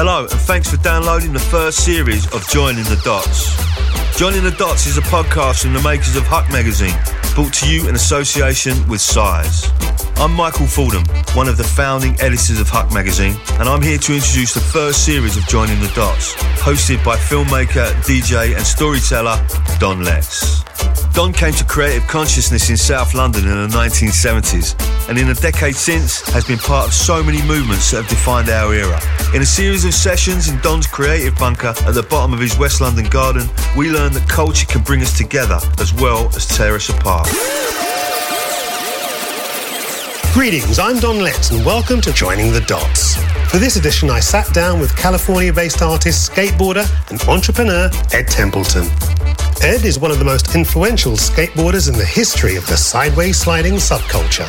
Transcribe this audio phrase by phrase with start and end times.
[0.00, 3.50] Hello, and thanks for downloading the first series of Joining the Dots.
[4.16, 6.94] Joining the Dots is a podcast from the makers of Huck Magazine,
[7.38, 9.70] brought to you in association with Size.
[10.16, 11.04] I'm Michael Fordham,
[11.36, 15.04] one of the founding editors of Huck Magazine, and I'm here to introduce the first
[15.04, 19.40] series of Joining the Dots, hosted by filmmaker, DJ, and storyteller
[19.78, 20.64] Don Letts.
[21.18, 24.74] Don came to creative consciousness in South London in the 1970s,
[25.08, 28.48] and in a decade since has been part of so many movements that have defined
[28.48, 29.00] our era.
[29.34, 32.80] In a series of sessions in Don's creative bunker at the bottom of his West
[32.80, 36.88] London garden, we learn that culture can bring us together as well as tear us
[36.88, 37.27] apart.
[40.32, 43.16] Greetings, I'm Don Letts, and welcome to Joining the Dots.
[43.50, 48.84] For this edition, I sat down with California based artist, skateboarder, and entrepreneur Ed Templeton.
[49.62, 53.74] Ed is one of the most influential skateboarders in the history of the sideways sliding
[53.74, 54.46] subculture.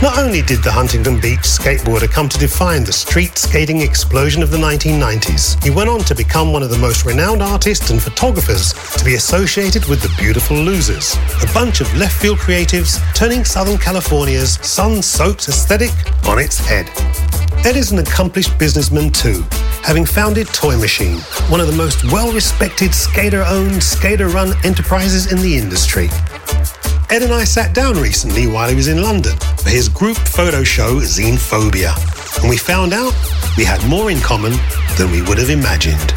[0.00, 4.50] Not only did the Huntington Beach skateboarder come to define the street skating explosion of
[4.50, 8.72] the 1990s, he went on to become one of the most renowned artists and photographers
[8.96, 13.76] to be associated with the Beautiful Losers, a bunch of left field creatives turning Southern
[13.76, 15.90] California's sun soaked aesthetic
[16.26, 16.88] on its head.
[17.64, 19.44] Ed is an accomplished businessman too,
[19.82, 21.18] having founded Toy Machine,
[21.50, 26.08] one of the most well respected skater owned, skater run enterprises in the industry.
[27.10, 30.62] Ed and I sat down recently while he was in London for his group photo
[30.62, 31.94] show Xenophobia,
[32.40, 33.12] and we found out
[33.56, 34.52] we had more in common
[34.96, 36.12] than we would have imagined.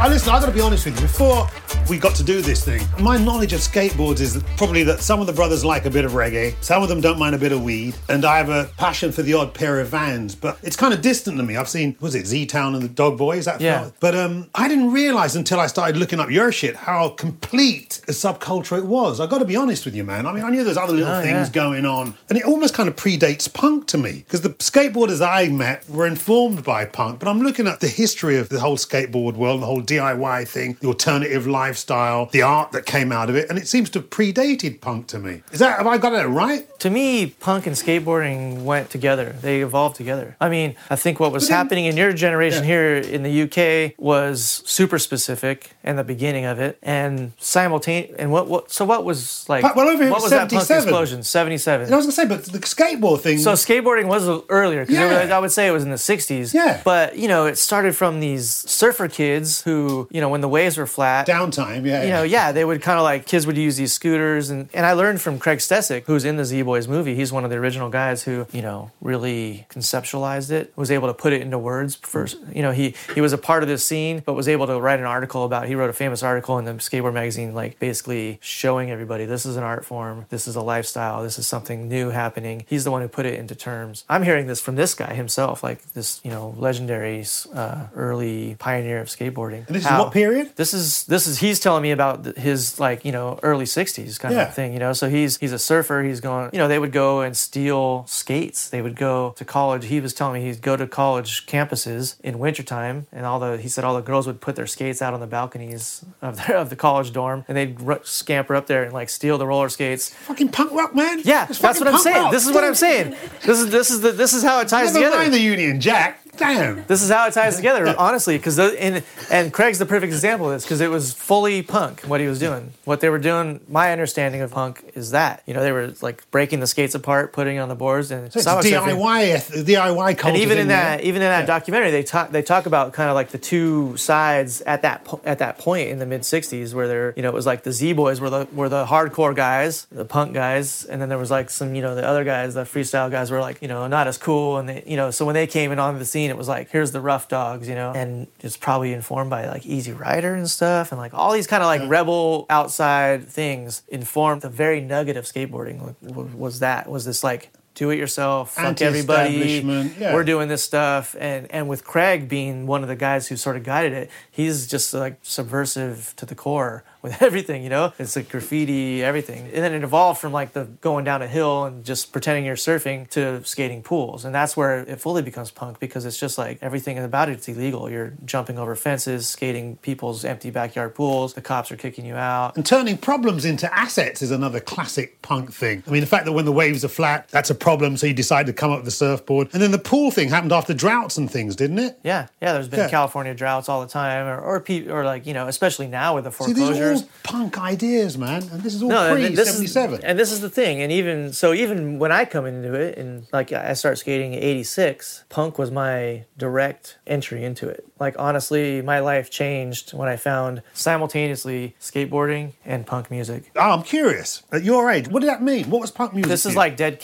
[0.00, 1.02] I listen, I gotta be honest with you.
[1.02, 1.48] Before
[1.90, 5.26] we got to do this thing, my knowledge of skateboards is probably that some of
[5.26, 7.62] the brothers like a bit of reggae, some of them don't mind a bit of
[7.64, 10.94] weed, and I have a passion for the odd pair of vans, but it's kind
[10.94, 11.56] of distant to me.
[11.56, 13.38] I've seen, was it Z Town and the Dog Boy?
[13.38, 13.90] Is that Yeah.
[13.98, 18.12] But um, I didn't realize until I started looking up your shit how complete a
[18.12, 19.18] subculture it was.
[19.20, 20.26] I gotta be honest with you, man.
[20.26, 21.52] I mean, I knew there's other little Oh, things yeah.
[21.52, 25.48] going on, and it almost kind of predates punk to me because the skateboarders I
[25.48, 27.18] met were informed by punk.
[27.18, 30.76] But I'm looking at the history of the whole skateboard world, the whole DIY thing,
[30.80, 34.10] the alternative lifestyle, the art that came out of it, and it seems to have
[34.10, 35.42] predated punk to me.
[35.50, 36.77] Is that have I got it right?
[36.80, 39.34] To me, punk and skateboarding went together.
[39.42, 40.36] They evolved together.
[40.40, 42.68] I mean, I think what was then- happening in your generation Yeah.
[42.68, 48.14] here in the UK was super specific in the beginning of it, and simultaneous.
[48.18, 48.70] And what, what?
[48.70, 49.64] So what was like?
[49.74, 50.82] Well, over here what was that punk 77.
[50.88, 51.22] explosion?
[51.24, 51.86] Seventy-seven.
[51.86, 53.38] And I was gonna say, but the skateboard thing.
[53.38, 55.36] So skateboarding was earlier because Yeah.
[55.36, 56.54] I would say it was in the '60s.
[56.54, 56.80] Yeah.
[56.84, 60.76] But you know, it started from these surfer kids who, you know, when the waves
[60.76, 62.02] were flat, downtime, yeah.
[62.04, 64.86] you know, yeah, they would kind of like kids would use these scooters, and and
[64.86, 67.14] I learned from Craig Stecyk, who's in the Z Boys movie.
[67.14, 71.14] He's one of the original guys who you know really conceptualized it, was able to
[71.14, 71.94] put it into words.
[71.96, 74.78] First, you know, he he was a part of this scene, but was able to
[74.78, 75.66] write an article about.
[75.66, 79.56] He wrote a famous article in the Skateboard magazine, like basically showing everybody this is
[79.56, 82.64] an art form, this is a lifestyle, this is something new happening.
[82.68, 84.04] He's the one who put it into terms.
[84.08, 87.24] I'm hearing this from this guy himself, like this you know legendary
[87.54, 89.66] uh, early pioneer of skateboarding.
[89.66, 90.52] And this is what period?
[90.56, 94.34] this is this is he's telling me about his like you know early 60s kind
[94.34, 94.48] Yeah.
[94.48, 96.90] of thing you know so he's he's a surfer he's going you know they would
[96.90, 100.76] go and steal skates they would go to college he was telling me he'd go
[100.76, 104.56] to college campuses in wintertime and all the he said all the girls would put
[104.56, 108.00] their skates out on the balconies of the, of the college dorm and they'd ru-
[108.02, 111.20] scamper up there and like steal the roller skates Fucking punk rock, man.
[111.22, 112.32] yeah It's that's what i'm saying rock.
[112.32, 113.14] this is what i'm saying
[113.44, 115.80] this is this is the this is how it ties Never together mind the Union
[115.80, 116.24] Jack.
[116.38, 116.84] Damn.
[116.86, 120.52] This is how it ties together, honestly, because and and Craig's the perfect example of
[120.52, 122.72] this because it was fully punk what he was doing.
[122.84, 126.28] What they were doing, my understanding of punk is that you know they were like
[126.30, 128.96] breaking the skates apart, putting it on the boards, and So it's Sawa surfing.
[128.96, 130.28] DIY, DIY culture.
[130.34, 131.46] And even in that, even in that Yeah.
[131.46, 135.20] documentary, they talk they talk about kind of like the two sides at that po-
[135.24, 137.72] at that point in the mid '60s, where they're you know it was like the
[137.72, 141.30] Z Boys were the were the hardcore guys, the punk guys, and then there was
[141.30, 144.06] like some you know the other guys, the freestyle guys were like you know not
[144.06, 146.36] as cool, and they you know so when they came in onto the scene, it
[146.36, 149.92] was like here's the rough dogs, you know, and it's probably informed by like Easy
[149.92, 154.48] Rider and stuff, and like all these kind of like rebel outside things informed the
[154.48, 159.62] very nugget of skateboarding like, was that was this like do it yourself, fuck everybody.
[159.98, 160.12] Yeah.
[160.12, 163.56] We're doing this stuff, and and with Craig being one of the guys who sort
[163.56, 167.62] of guided it, he's just like subversive to the core with everything.
[167.62, 171.22] You know, it's like graffiti, everything, and then it evolved from like the going down
[171.22, 175.22] a hill and just pretending you're surfing to skating pools, and that's where it fully
[175.22, 177.88] becomes punk because it's just like everything about it's illegal.
[177.88, 181.34] You're jumping over fences, skating people's empty backyard pools.
[181.34, 182.56] The cops are kicking you out.
[182.56, 185.84] And turning problems into assets is another classic punk thing.
[185.86, 188.12] I mean, the fact that when the waves are flat, that's a problem, so he
[188.12, 189.48] decided to come up with the surfboard.
[189.52, 191.98] And then the pool thing happened after droughts and things, didn't it?
[192.02, 192.52] Yeah, yeah.
[192.54, 192.88] There's been Yeah.
[192.88, 196.24] California droughts all the time, or or, pe- or like you know, especially now with
[196.24, 196.66] the foreclosures.
[196.66, 198.42] See, these are all punk ideas, man.
[198.52, 200.00] And this is all and pre this is- 77.
[200.04, 200.80] and this is the thing.
[200.80, 204.42] And even so, even when I come into it, and like I start skating in
[204.42, 207.84] '86, punk was my direct entry into it.
[208.00, 213.50] Like honestly, my life changed when I found simultaneously skateboarding and punk music.
[213.56, 214.42] Oh, I'm curious.
[214.52, 215.70] At your age, what did that mean?
[215.70, 216.28] What was punk music?
[216.30, 217.00] This is like Dead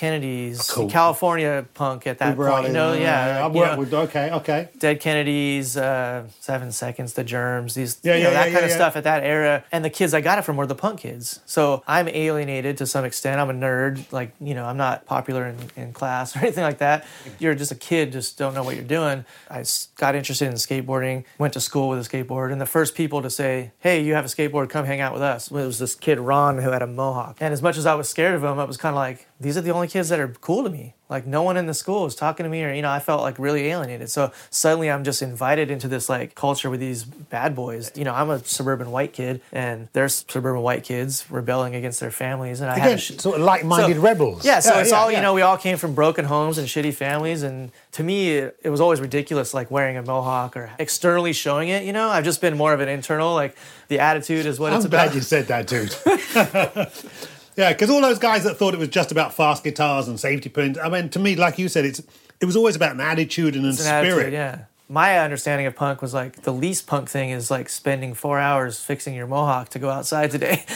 [0.55, 0.91] Kennedys, Cool.
[0.91, 2.67] California punk at that point.
[2.67, 3.45] You know, yeah.
[3.45, 4.69] I've worked with, okay, okay.
[4.79, 8.71] Dead Kennedys, uh, Seven Seconds, The Germs, these Yeah, you yeah, know, that kind of
[8.71, 9.65] stuff at that era.
[9.73, 11.41] And the kids I got it from were the punk kids.
[11.47, 13.41] So I'm alienated to some extent.
[13.41, 14.13] I'm a nerd.
[14.13, 17.07] Like, you know, I'm not popular in, in class or anything like that.
[17.39, 19.25] You're just a kid, just don't know what you're doing.
[19.51, 19.65] I
[19.97, 23.31] got interested in skateboarding, went to school with a skateboard, and the first people to
[23.31, 26.19] say, Hey, you have a skateboard, come hang out with us, It was this kid,
[26.19, 27.39] Ron, who had a mohawk.
[27.41, 29.57] And as much as I was scared of him, I was kind of like, These
[29.57, 30.95] are the only kids that are cool to me.
[31.11, 33.21] Like no one in the school was talking to me, or you know, I felt
[33.21, 34.11] like really alienated.
[34.11, 37.93] So suddenly, I'm just invited into this like culture with these bad boys.
[37.95, 42.11] You know, I'm a suburban white kid, and they're suburban white kids rebelling against their
[42.11, 44.45] families, and I Again, to sh- sort of like-minded so- rebels.
[44.47, 45.19] Yeah, so Yeah, it's yeah, all yeah.
[45.19, 45.35] you know.
[45.35, 48.81] We all came from broken homes and shitty families, and to me, it, it was
[48.81, 51.85] always ridiculous, like wearing a mohawk or externally showing it.
[51.85, 53.57] You know, I've just been more of an internal, like
[53.89, 55.15] the attitude is what I'm it's glad about.
[55.15, 55.95] you said that, dude.
[57.57, 60.49] yeah, because all those guys that thought it was just about fast guitars and safety
[60.49, 60.79] pins.
[60.79, 62.03] I mean, to me, like you said, it's
[62.41, 64.07] it was always about an attitude and a an spirit.
[64.07, 64.65] attitude, yeah.
[64.87, 68.79] My understanding of punk was like the least punk thing is like spending four hours
[68.79, 70.63] fixing your mohawk to go outside today.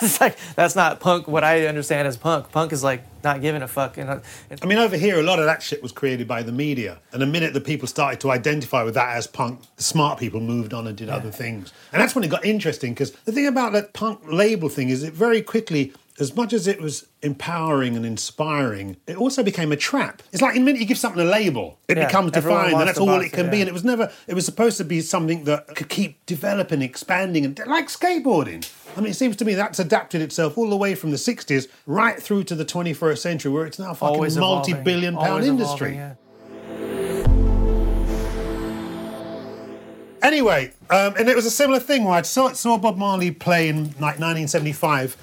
[0.00, 1.26] it's like that's not punk.
[1.26, 3.98] What I understand as punk, punk is like not giving a fuck.
[3.98, 4.20] And uh,
[4.62, 7.00] I mean, over here, a lot of that shit was created by the media.
[7.12, 10.38] And the minute that people started to identify with that as punk, the smart people
[10.38, 11.72] moved on and did other things.
[11.92, 15.02] And that's when it got interesting because the thing about that punk label thing is
[15.02, 19.76] it very quickly, as much as it was empowering and inspiring, it also became a
[19.76, 20.22] trap.
[20.32, 22.98] It's like the minute you give something a label, it Yeah, becomes defined, and that's
[22.98, 23.60] all it can it, be.
[23.60, 27.44] And it was never, it was supposed to be something that could keep developing, expanding,
[27.44, 28.68] and like skateboarding.
[28.96, 31.68] I mean, it seems to me that's adapted itself all the way from the 60s
[31.86, 35.28] right through to the 21st century, where it's now a fucking always multi billion pound
[35.28, 35.94] always industry.
[35.94, 36.14] yeah.
[40.20, 43.68] Anyway, um, and it was a similar thing where I saw, saw Bob Marley play
[43.68, 45.16] in like 1975,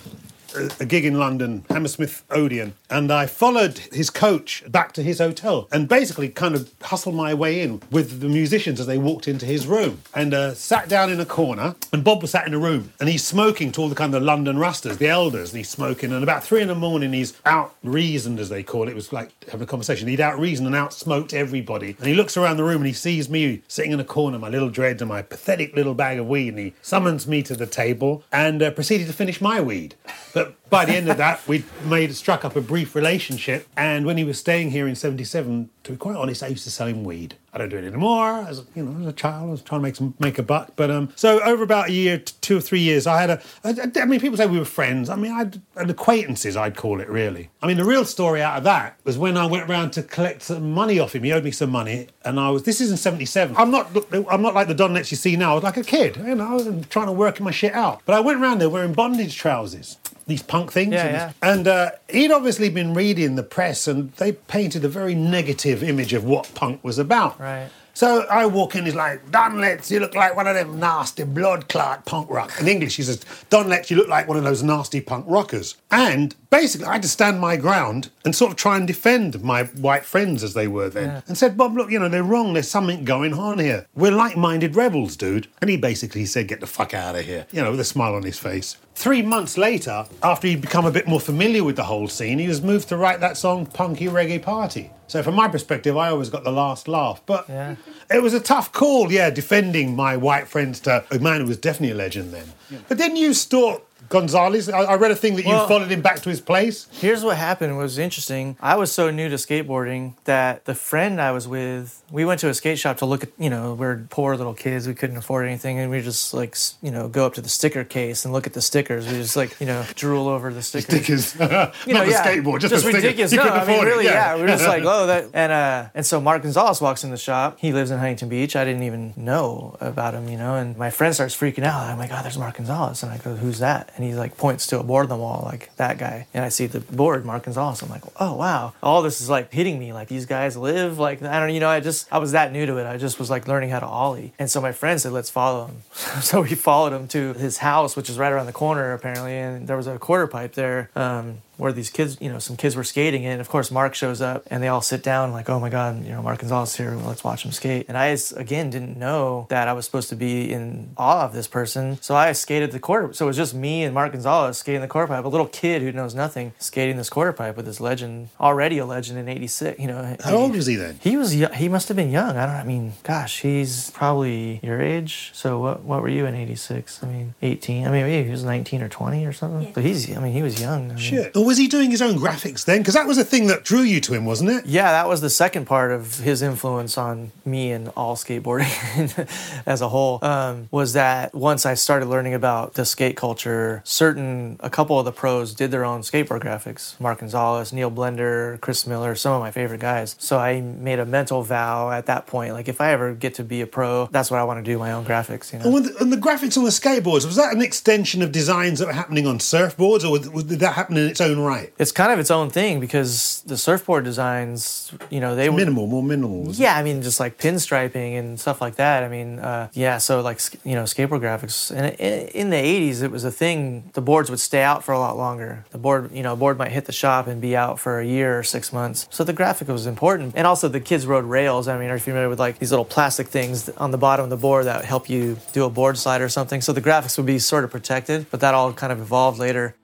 [0.55, 5.67] a, gig in London, Hammersmith Odeon, and I followed his coach back to his hotel
[5.71, 9.45] and basically kind of hustled my way in with the musicians as they walked into
[9.45, 11.75] his room and uh, sat down in a corner.
[11.91, 14.23] And Bob was sat in a room and he's smoking to all the kind of
[14.23, 16.11] London Rastas, the elders, and he's smoking.
[16.11, 18.89] And about three in the morning, he's out reasoned, as they call it.
[18.89, 20.07] It was like having a conversation.
[20.07, 21.95] He'd out reasoned and out smoked everybody.
[21.97, 24.49] And he looks around the room and he sees me sitting in a corner, my
[24.49, 26.49] little dreads and my pathetic little bag of weed.
[26.49, 29.95] And he summons me to the table and uh, proceeded to finish my weed.
[30.33, 33.67] But by the end of that, we'd made struck up a brief relationship.
[33.77, 36.71] And when he was staying here in '77, to be quite honest, I used to
[36.71, 37.35] sell him weed.
[37.53, 38.45] I don't do it anymore.
[38.49, 40.73] As you know, as a child, I was trying to make some make a buck.
[40.75, 43.41] But um, so over about a year, two or three years, I had a.
[43.63, 45.09] I, mean, people say we were friends.
[45.09, 46.57] I mean, I had acquaintances.
[46.57, 47.49] I'd call it really.
[47.61, 50.41] I mean, the real story out of that was when I went around to collect
[50.41, 51.23] some money off him.
[51.23, 52.63] He owed me some money, and I was.
[52.63, 53.55] This is in '77.
[53.55, 53.95] I'm not.
[54.29, 55.51] I'm not like the Don Letts you see now.
[55.51, 56.17] I was like a kid.
[56.17, 58.01] You know, I was trying to work my shit out.
[58.05, 59.97] But I went around there wearing bondage trousers.
[60.27, 60.93] These punk things.
[60.93, 61.31] Yeah, and, yeah.
[61.41, 66.13] and uh, he'd obviously been reading the press, and they painted a very negative image
[66.13, 67.39] of what punk was about.
[67.39, 67.69] Right.
[67.95, 71.23] So I walk in, he's like, Don Letts, you look like one of them nasty
[71.23, 72.51] blood clot punk rock.
[72.59, 75.77] In English, he says, Don Letts, you look like one of those nasty punk rockers.
[75.89, 79.63] And basically, I had to stand my ground and sort of try and defend my
[79.63, 81.23] white friends as they were then.
[81.27, 82.51] And said, Bob, look, you know, they're wrong.
[82.51, 83.87] There's something going on here.
[83.95, 85.47] We're like minded rebels, dude.
[85.61, 88.15] And he basically said, get the fuck out of here, you know, with a smile
[88.15, 88.75] on his face.
[88.95, 92.47] Three months later, after he'd become a bit more familiar with the whole scene, he
[92.49, 94.91] was moved to write that song, Punky Reggae Party.
[95.07, 97.21] So, from my perspective, I always got the last laugh.
[97.25, 97.75] But Yeah.
[98.09, 101.57] it was a tough call, yeah, defending my white friends to a man who was
[101.57, 102.53] definitely a legend then.
[102.87, 104.69] But then you stalked Gonzalez.
[104.69, 106.87] I, I read a thing that you followed him back to his place.
[106.91, 108.57] Here's what happened was interesting.
[108.61, 112.49] I was so new to skateboarding that the friend I was with, we went to
[112.49, 115.45] a skate shop to look at, you know, we're poor little kids, we couldn't afford
[115.45, 118.47] anything, and we just like, you know, go up to the sticker case and look
[118.47, 119.07] at the stickers.
[119.07, 121.27] We just like, you know, drool over the stickers.
[121.27, 121.39] Stickers.
[121.39, 123.31] Not You know, the yeah, skateboard, just, the ridiculous.
[123.31, 124.35] You no, I mean, really, yeah.
[124.35, 127.57] We're just like, oh, that, and uh, and so Mark Gonzalez walks in the shop.
[127.59, 128.55] He lives in Huntington Beach.
[128.55, 130.55] I didn't even know about him, you know.
[130.55, 131.81] And my friend starts freaking out.
[131.83, 133.91] I'm like, oh, there's Mark Gonzalez, and I go, who's that?
[133.95, 136.27] And he like points to a board on the wall, like that guy.
[136.33, 137.81] And I see the board, Mark Gonzalez.
[137.81, 139.93] I'm like, oh wow, all this is like hitting me.
[139.93, 140.99] Like these guys live.
[140.99, 142.85] Like I don't, you know, I just I was that new to it.
[142.85, 144.33] I just was like learning how to ollie.
[144.37, 145.77] And so my friend said, let's follow him.
[146.21, 149.37] so we followed him to his house, which is right around the corner apparently.
[149.37, 150.89] And there was a quarter pipe there.
[150.95, 154.21] Um, where these kids, you know, some kids were skating, and of course Mark shows
[154.21, 156.95] up, and they all sit down, like, oh my god, you know, Mark Gonzalez here,
[156.97, 157.85] well, let's watch him skate.
[157.87, 161.47] And I again didn't know that I was supposed to be in awe of this
[161.47, 163.13] person, so I skated the quarter.
[163.13, 165.81] So it was just me and Mark Gonzalez skating the quarter pipe, a little kid
[165.81, 169.79] who knows nothing skating this quarter pipe with this legend, already a legend in '86.
[169.79, 170.99] You know, How old was he then?
[171.01, 172.37] he was he must have been young.
[172.37, 172.55] I don't.
[172.55, 175.31] I mean, gosh, he's probably your age.
[175.33, 177.03] So what what were you in '86?
[177.03, 177.87] I mean, 18.
[177.87, 179.73] I mean, maybe he was 19 or 20 or something.
[179.73, 180.15] So he's.
[180.15, 180.85] I mean, he was young.
[180.91, 181.31] I mean, Shit.
[181.35, 182.79] Oh, Was he doing his own graphics then?
[182.79, 184.65] Because that was a thing that drew you to him, wasn't it?
[184.65, 189.29] Yeah, that was the second part of his influence on me and all skateboarding
[189.67, 190.17] as a whole.
[190.23, 195.05] Um, was that once I started learning about the skate culture, certain a couple of
[195.05, 196.99] the pros did their own skateboard graphics.
[196.99, 200.15] Mark Gonzalez, Neil Blender, Chris Miller, some of my favorite guys.
[200.17, 203.43] So I made a mental vow at that point, like if I ever get to
[203.43, 204.79] be a pro, that's what I want to do.
[204.79, 205.77] My own graphics, you know.
[205.77, 208.87] And, the, and the graphics on the skateboards, was that an extension of designs that
[208.87, 211.73] were happening on surfboards, or did that happen in its own right?
[211.77, 215.87] It's kind of its own thing because the surfboard designs, you know, they were Minimal,
[215.87, 216.51] more minimal.
[216.51, 219.03] Yeah, I mean, just like pinstriping and stuff like that.
[219.03, 221.75] I mean, uh, yeah, so like, you know, skateboard graphics.
[221.75, 224.99] And in the 80s, it was a thing, the boards would stay out for a
[224.99, 225.65] lot longer.
[225.71, 228.05] The board, you know, a board might hit the shop and be out for a
[228.05, 229.07] year or six months.
[229.09, 230.33] So the graphic was important.
[230.35, 231.67] And also, the kids rode rails.
[231.67, 234.29] I mean, are you familiar with like these little plastic things on the bottom of
[234.29, 236.61] the board that help you do a board slide or something?
[236.61, 239.75] So the graphics would be sort of protected, but that all kind of evolved later.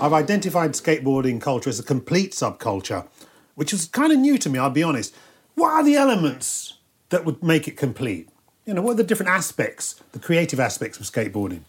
[0.00, 3.06] I've identified skateboarding culture as a complete subculture,
[3.54, 5.14] which was kind of new to me, I'll be honest.
[5.54, 6.74] What are the elements
[7.10, 8.28] that would make it complete?
[8.66, 11.60] You know, what are the different aspects, the creative aspects of skateboarding?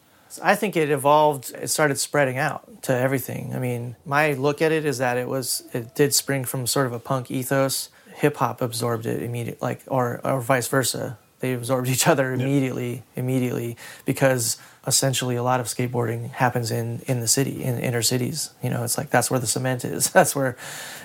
[0.44, 1.54] I think it evolved.
[1.56, 3.54] It started spreading out to everything.
[3.56, 6.88] I mean, my look at it is that it was it did spring from sort
[6.88, 7.90] of a punk ethos.
[8.16, 11.18] Hip hop absorbed it immediately, like or or vice versa.
[11.40, 17.20] They absorbed each other immediately, immediately because essentially a lot of skateboarding happens in in
[17.20, 18.52] the city, in inner cities.
[18.62, 20.10] You know, it's like that's where the cement is.
[20.16, 20.56] That's where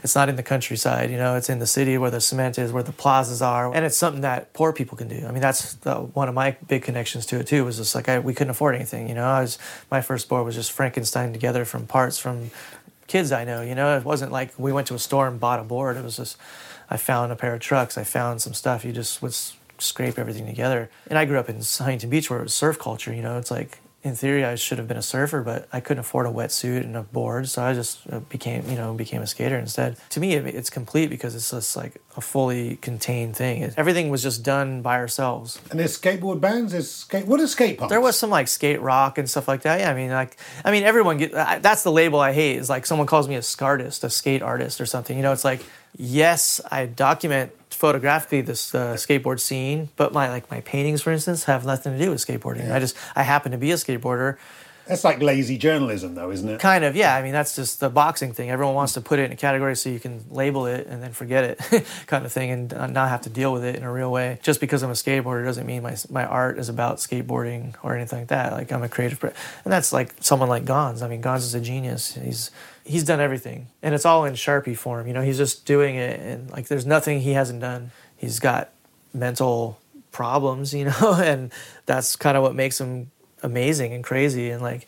[0.03, 1.11] it's not in the countryside.
[1.11, 3.85] You know, it's in the city where the cement is, where the plazas are, and
[3.85, 5.27] it's something that poor people can do.
[5.27, 7.65] I mean, that's the, one of my big connections to it too.
[7.65, 9.09] Was just like I, we couldn't afford anything.
[9.09, 9.59] You know, I was
[9.91, 12.51] my first board was just Frankenstein together from parts from
[13.07, 13.63] kids I know.
[13.63, 15.97] You know, it wasn't like we went to a store and bought a board.
[15.97, 16.37] It was just
[16.89, 17.97] I found a pair of trucks.
[17.99, 18.85] I found some stuff.
[18.85, 20.91] You just would s- scrape everything together.
[21.09, 23.15] And I grew up in Huntington Beach where it was surf culture.
[23.15, 26.01] You know, it's like in theory I should have been a surfer, but I couldn't
[26.01, 29.27] afford a wetsuit and a board, so I just uh, became you know became a
[29.27, 29.97] skater instead.
[30.11, 33.71] To me, it's complete because it's just like a fully contained thing.
[33.77, 35.61] Everything was just done by ourselves.
[35.71, 36.73] And there's skateboard bands.
[36.73, 37.27] There's skate.
[37.27, 37.91] What is skate punks?
[37.91, 39.81] There was some like skate rock and stuff like that.
[39.81, 41.35] Yeah, I mean, like, I mean, everyone get.
[41.35, 42.57] I, that's the label I hate.
[42.57, 45.17] Is like someone calls me a scartist, a skate artist, or something.
[45.17, 45.63] You know, it's like,
[45.97, 51.45] yes, I document photographically this uh, skateboard scene, but my like my paintings, for instance,
[51.45, 52.71] have nothing to do with skateboarding.
[52.71, 54.37] I just I happen to be a skateboarder.
[54.91, 56.59] That's like lazy journalism, though, isn't it?
[56.59, 57.15] Kind of, yeah.
[57.15, 58.51] I mean, that's just the boxing thing.
[58.51, 61.13] Everyone wants to put it in a category so you can label it and then
[61.13, 63.93] forget it, kind of thing, and uh, not have to deal with it in a
[63.93, 64.41] real way.
[64.43, 68.21] Just because I'm a skateboarder doesn't mean my my art is about skateboarding or anything
[68.21, 68.53] like that.
[68.53, 71.03] Like I'm a creative, and that's like someone like Gonz.
[71.03, 72.15] I mean, Gonz is a genius.
[72.15, 72.51] He's
[72.85, 75.07] he's done everything, and it's all in Sharpie form.
[75.07, 77.91] You know, he's just doing it, and like there's nothing he hasn't done.
[78.17, 78.71] He's got
[79.15, 79.79] mental
[80.13, 81.53] problems, you know, and
[81.87, 83.11] that's kind of what makes him
[83.43, 84.87] amazing and crazy and like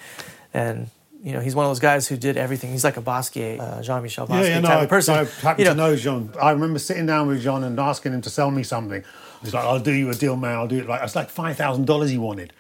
[0.53, 0.91] and
[1.23, 2.73] you know, he's one of those guys who did everything.
[2.73, 5.15] He's like a Basquiat, uh, Jean Michel Basquiat Yeah, yeah, no, type of person.
[5.15, 6.35] I happen you know, to know John.
[6.41, 9.05] I remember sitting down with John and asking him to sell me something.
[9.41, 10.57] He's like, I'll do you a deal, man.
[10.57, 10.89] I'll do it.
[10.89, 12.53] Like, it's like $5,000 he wanted.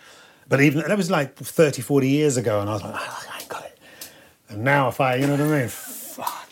[0.49, 2.61] But even that was like 30, 40 years ago.
[2.61, 3.79] And I was like, "Ah, I ain't got it.
[4.53, 5.69] And now if I, you know what I mean?
[5.69, 6.49] Fuck.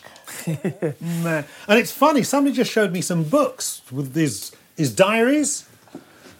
[1.01, 1.45] man.
[1.67, 5.67] And it's funny, somebody just showed me some books with his, his diaries.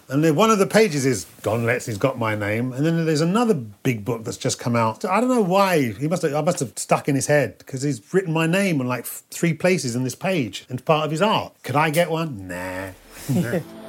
[0.08, 2.72] And then one of the pages is Don Letts, he's got my name.
[2.72, 5.04] And then there's another big book that's just come out.
[5.04, 5.92] I don't know why.
[5.92, 8.80] He must have, I must have stuck in his head because he's written my name
[8.80, 11.54] on like three places in this page and part of his art.
[11.62, 12.48] Could I get one?
[12.48, 12.90] Nah.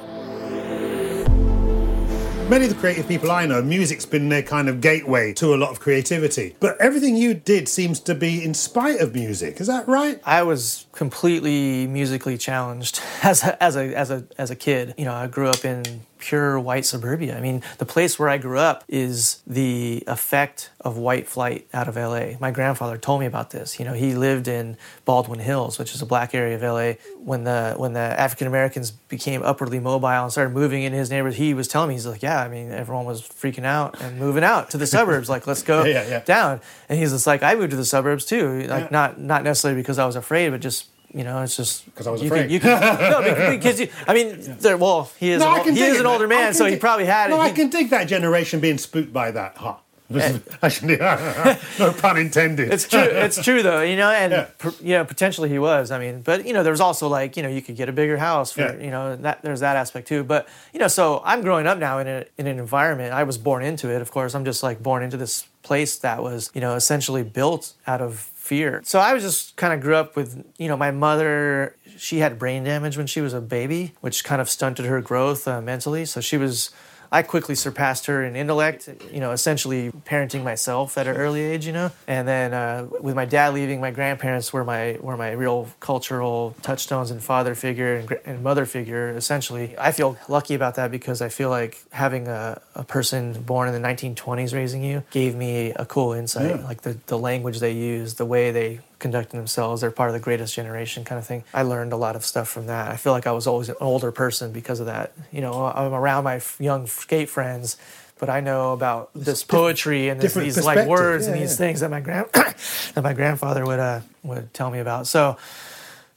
[2.48, 5.56] Many of the creative people I know, music's been their kind of gateway to a
[5.56, 6.54] lot of creativity.
[6.60, 9.62] But everything you did seems to be in spite of music.
[9.62, 10.20] Is that right?
[10.26, 14.92] I was completely musically challenged as a, as a as a as a kid.
[14.98, 17.36] You know, I grew up in pure white suburbia.
[17.36, 21.86] I mean, the place where I grew up is the effect of white flight out
[21.88, 22.36] of LA.
[22.40, 23.78] My grandfather told me about this.
[23.78, 26.92] You know, he lived in Baldwin Hills, which is a black area of LA.
[27.22, 31.36] When the when the African Americans became upwardly mobile and started moving in his neighborhood,
[31.36, 34.44] he was telling me he's like, yeah, I mean, everyone was freaking out and moving
[34.44, 35.28] out to the suburbs.
[35.28, 36.20] Like, let's go Yeah, yeah.
[36.24, 36.60] down.
[36.88, 38.62] And he's just like, I moved to the suburbs too.
[38.68, 38.88] Like, Yeah.
[38.90, 42.10] not not necessarily because I was afraid, but just you know, it's just because I
[42.10, 42.42] was you afraid.
[42.42, 45.74] Could, you could, no, because- you, I mean, there, well, he is No, an, can
[45.74, 47.44] he dig is an older man, can so he probably had No, it.
[47.44, 49.56] I can dig that generation being spooked by that.
[49.56, 49.76] Huh.
[50.14, 50.38] Eh.
[51.78, 52.70] No pun intended.
[52.72, 53.00] It's true.
[53.00, 54.46] It's true though, you know, and Yeah.
[54.58, 55.90] per, you know, potentially he was.
[55.90, 58.18] I mean, but you know, there's also like you know, you could get a bigger
[58.18, 58.76] house for Yeah.
[58.84, 60.22] you know that there's that aspect too.
[60.22, 63.14] But you know, so I'm growing up now in a, in an environment.
[63.14, 64.34] I was born into it, of course.
[64.34, 68.30] I'm just like born into this place that was you know essentially built out of
[68.44, 68.82] fear.
[68.84, 71.76] So I was just kind of grew up with you know my mother.
[71.96, 75.48] She had brain damage when she was a baby, which kind of stunted her growth
[75.48, 76.04] uh, mentally.
[76.04, 76.70] So she was.
[77.14, 81.64] I quickly surpassed her in intellect, you know, essentially parenting myself at an early age,
[81.64, 81.92] you know.
[82.08, 86.56] And then uh, with my dad leaving, my grandparents were my were my real cultural
[86.62, 89.10] touchstones and father figure and, and mother figure.
[89.10, 93.68] Essentially, I feel lucky about that because I feel like having a, a person born
[93.68, 97.74] in the 1920s raising you gave me a cool insight, like the the language they
[97.74, 99.80] use, the way they conducting themselves.
[99.80, 101.44] They're part of the greatest generation kind of thing.
[101.52, 102.90] I learned a lot of stuff from that.
[102.90, 105.12] I feel like I was always an older person because of that.
[105.32, 107.76] You know, I'm around my young skate friends,
[108.18, 111.56] but I know about this poetry and this, these like words and these yeah.
[111.56, 115.06] things that my grand that my grandfather would uh, would tell me about.
[115.06, 115.36] So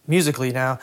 [0.07, 0.79] musically now.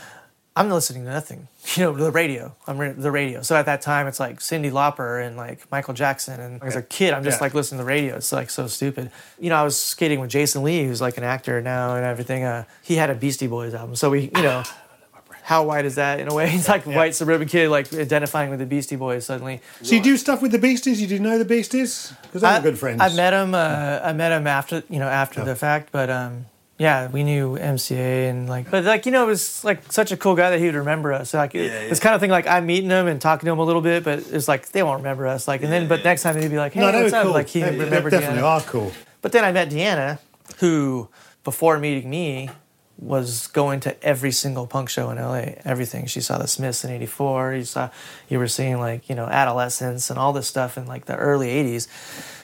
[0.56, 2.54] I'm listening to nothing, you know, the radio.
[2.68, 3.42] I'm re- the radio.
[3.42, 6.38] So at that time, it's like Cyndi Lauper and like Michael Jackson.
[6.40, 7.44] And as a kid, I'm just Yeah.
[7.46, 8.14] like listening to the radio.
[8.16, 9.10] It's like so stupid.
[9.40, 12.44] You know, I was skating with Jason Lee, who's like an actor now and everything.
[12.44, 13.96] Uh, he had a Beastie Boys album.
[13.96, 14.62] So we, you know,
[15.42, 16.48] how white is that in a way?
[16.48, 19.60] He's like a white suburban kid, like identifying with the Beastie Boys suddenly.
[19.82, 21.00] So you do stuff with the Beasties?
[21.00, 22.12] You do know the Beasties?
[22.22, 23.00] Because they're good friends.
[23.02, 23.56] I met him.
[23.56, 26.46] Uh, I met him after you know after the fact, but um,
[26.78, 30.16] yeah, we knew MCA and like, but like you know, it was like such a
[30.16, 31.32] cool guy that he would remember us.
[31.32, 33.64] Like it- it's kind of thing like I'm meeting him and talking to him a
[33.64, 35.46] little bit, but it's like they won't remember us.
[35.46, 37.24] Like and then, but next time he'd be like, hey, no, they what's up?
[37.24, 37.32] cool.
[37.32, 38.44] Like he They- they remembered definitely Deanna.
[38.44, 38.92] are cool.
[39.22, 40.18] But then I met Deanna,
[40.58, 41.08] who
[41.44, 42.50] before meeting me
[42.96, 45.54] was going to every single punk show in LA.
[45.64, 46.06] Everything.
[46.06, 47.54] She saw the Smiths in '84.
[47.54, 47.90] You saw,
[48.28, 51.48] you were seeing like you know Adolescents and all this stuff in like the early
[51.48, 51.88] '80s.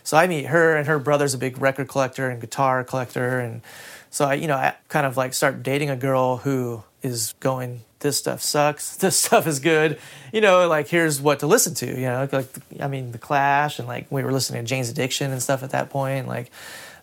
[0.02, 3.60] So I meet her, and her brother's a big record collector and guitar collector, and
[4.10, 7.82] so I, you know, I kind of like start dating a girl who is going.
[8.00, 8.96] This stuff sucks.
[9.00, 9.98] This stuff is good.
[10.32, 11.86] You know, like here's what to listen to.
[11.86, 12.48] You know, like
[12.80, 15.70] I mean, the Clash, and like we were listening to Jane's Addiction and stuff at
[15.70, 16.26] that point.
[16.26, 16.50] Like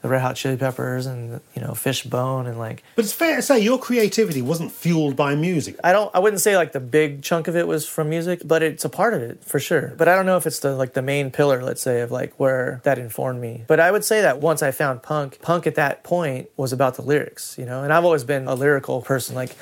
[0.01, 3.41] the Red Hot Chili Peppers and you know Fishbone and like But it's fair to
[3.41, 5.75] say your creativity wasn't fueled by music.
[5.83, 8.63] I don't I wouldn't say like the big chunk of it was from music, but
[8.63, 9.93] it's a part of it for sure.
[9.97, 12.33] But I don't know if it's the like the main pillar, let's say, of like
[12.39, 13.63] where that informed me.
[13.67, 16.95] But I would say that once I found punk, punk at that point was about
[16.95, 17.83] the lyrics, you know.
[17.83, 19.35] And I've always been a lyrical person.
[19.35, 19.55] Like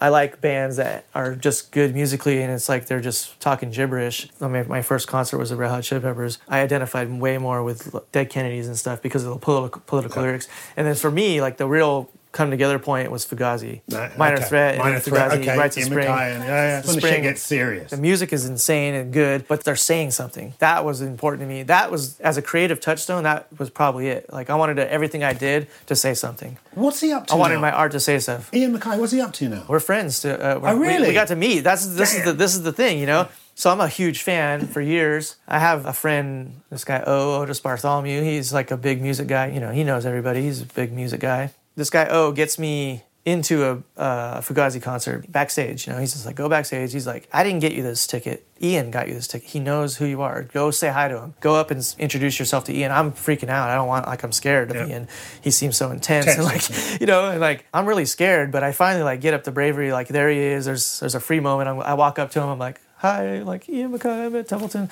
[0.00, 4.28] I like bands that are just good musically and it's like they're just talking gibberish.
[4.40, 6.38] I mean, my first concert was the Red Hot Chili Peppers.
[6.48, 10.48] I identified way more with Dead Kennedys and stuff because of the political, political lyrics.
[10.76, 13.80] And then for me, like the real come together point was Fugazi.
[13.88, 14.44] Nah, Minor okay.
[14.44, 15.58] Threat and Minor Threat, Fugazi, okay.
[15.58, 16.06] Rites of Spring.
[16.06, 16.86] Yeah, yeah.
[16.86, 17.90] When the shit gets serious.
[17.90, 20.54] The music is insane and good, but they're saying something.
[20.58, 21.62] That was important to me.
[21.64, 23.22] That was as a creative touchstone.
[23.24, 24.32] That was probably it.
[24.32, 26.58] Like I wanted to, everything I did to say something.
[26.74, 27.60] What's he up to I wanted now?
[27.62, 28.52] my art to say stuff.
[28.54, 29.64] Ian MacKaye, what's he up to now?
[29.68, 30.20] We're friends.
[30.20, 31.08] To, uh, we're- Oh, really?
[31.08, 31.60] We, got to meet.
[31.60, 33.28] That's this is the this is the thing, you know.
[33.54, 35.36] So I'm a huge fan for years.
[35.48, 38.20] I have a friend, this guy O Otis Bartholomew.
[38.22, 39.46] He's like a big music guy.
[39.46, 40.42] You know, he knows everybody.
[40.42, 41.52] He's a big music guy.
[41.76, 45.86] This guy O gets me into a uh, Fugazi concert backstage.
[45.86, 46.92] You know, he's just like, go backstage.
[46.92, 48.46] He's like, I didn't get you this ticket.
[48.62, 49.48] Ian got you this ticket.
[49.50, 50.44] He knows who you are.
[50.44, 51.34] Go say hi to him.
[51.40, 52.92] Go up and introduce yourself to Ian.
[52.92, 53.68] I'm freaking out.
[53.68, 54.86] I don't want like I'm scared of Yeah.
[54.86, 55.08] Ian.
[55.42, 58.52] He seems so intense Tense, and like you know, and like I'm really scared.
[58.52, 59.90] But I finally like get up the bravery.
[59.92, 60.64] Like there he is.
[60.66, 61.68] There's there's a free moment.
[61.68, 62.48] I'm, I walk up to him.
[62.48, 64.88] I'm like, hi, like Ian MacKaye, I'm Ed Templeton.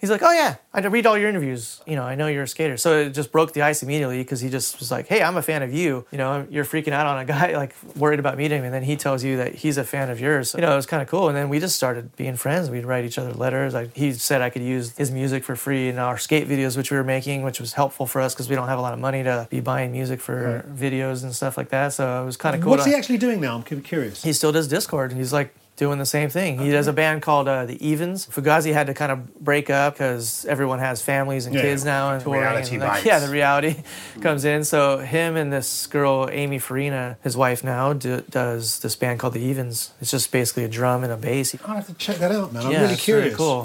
[0.00, 1.80] He's like, oh yeah, I read all your interviews.
[1.86, 2.76] You know, I know you're a skater.
[2.76, 5.42] So it just broke the ice immediately because he just was like, hey, I'm a
[5.42, 6.04] fan of you.
[6.10, 8.82] You know, you're freaking out on a guy like worried about meeting him, and then
[8.82, 10.54] he tells you that he's a fan of yours.
[10.54, 11.28] You know, it was kind of cool.
[11.28, 12.68] And then we just started being friends.
[12.70, 13.72] We'd write each other letters.
[13.74, 16.90] Like he said, I could use his music for free in our skate videos, which
[16.90, 18.98] we were making, which was helpful for us because we don't have a lot of
[18.98, 21.94] money to be buying music for videos and stuff like that.
[21.94, 22.70] So it was kind of cool.
[22.70, 23.56] What's to- he actually doing now?
[23.56, 24.22] I'm cu- curious.
[24.22, 25.08] he still does Dischord.
[25.10, 26.58] And he's like doing the same thing.
[26.58, 28.26] He does a band called uh, the Evens.
[28.26, 31.60] Fugazi had to kind of break up because everyone has families and Yeah.
[31.62, 32.40] kids now and touring.
[32.40, 33.76] Reality and, like, yeah, the reality
[34.22, 34.64] comes in.
[34.64, 39.34] So him and this girl Amy Farina, his wife now, do, does this band called
[39.34, 39.92] the Evens.
[40.00, 41.54] It's just basically a drum and a bass.
[41.66, 42.64] I'll have to check that out, man.
[42.66, 43.36] I'm yeah, really it's really curious.
[43.36, 43.64] cool.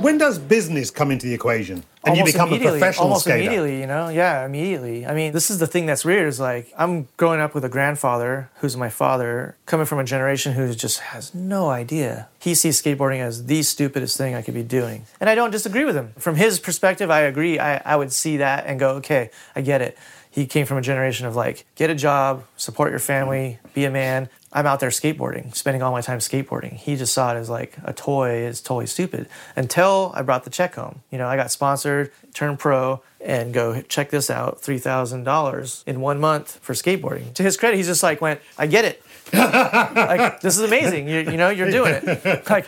[0.00, 3.24] When does business come into the equation and you Almost become a immediately, professional almost
[3.24, 3.38] skater?
[3.38, 4.08] immediately, you know?
[4.08, 5.06] Yeah, immediately.
[5.06, 7.68] I mean, this is the thing that's weird is like I'm growing up with a
[7.68, 12.28] grandfather who's my father, coming from a generation who just has no idea.
[12.38, 15.04] He sees skateboarding as the stupidest thing I could be doing.
[15.20, 16.14] And I don't disagree with him.
[16.18, 17.58] From his perspective, I agree.
[17.58, 19.98] I, I would see that and go, okay, I get it.
[20.32, 23.90] He came from a generation of like, get a job, support your family, be a
[23.90, 24.28] man.
[24.52, 26.74] I'm out there skateboarding, spending all my time skateboarding.
[26.74, 29.28] He just saw it as like a toy, it's totally stupid.
[29.56, 31.02] Until I brought the check home.
[31.10, 31.89] You know, I got sponsored,
[32.34, 37.32] turned pro, and go check this out, three thousand dollars in one month for skateboarding.
[37.34, 39.02] To his credit, he's just like went, I get it.
[39.32, 41.08] like this is amazing.
[41.08, 42.44] You, you know, you're doing it.
[42.50, 42.66] Like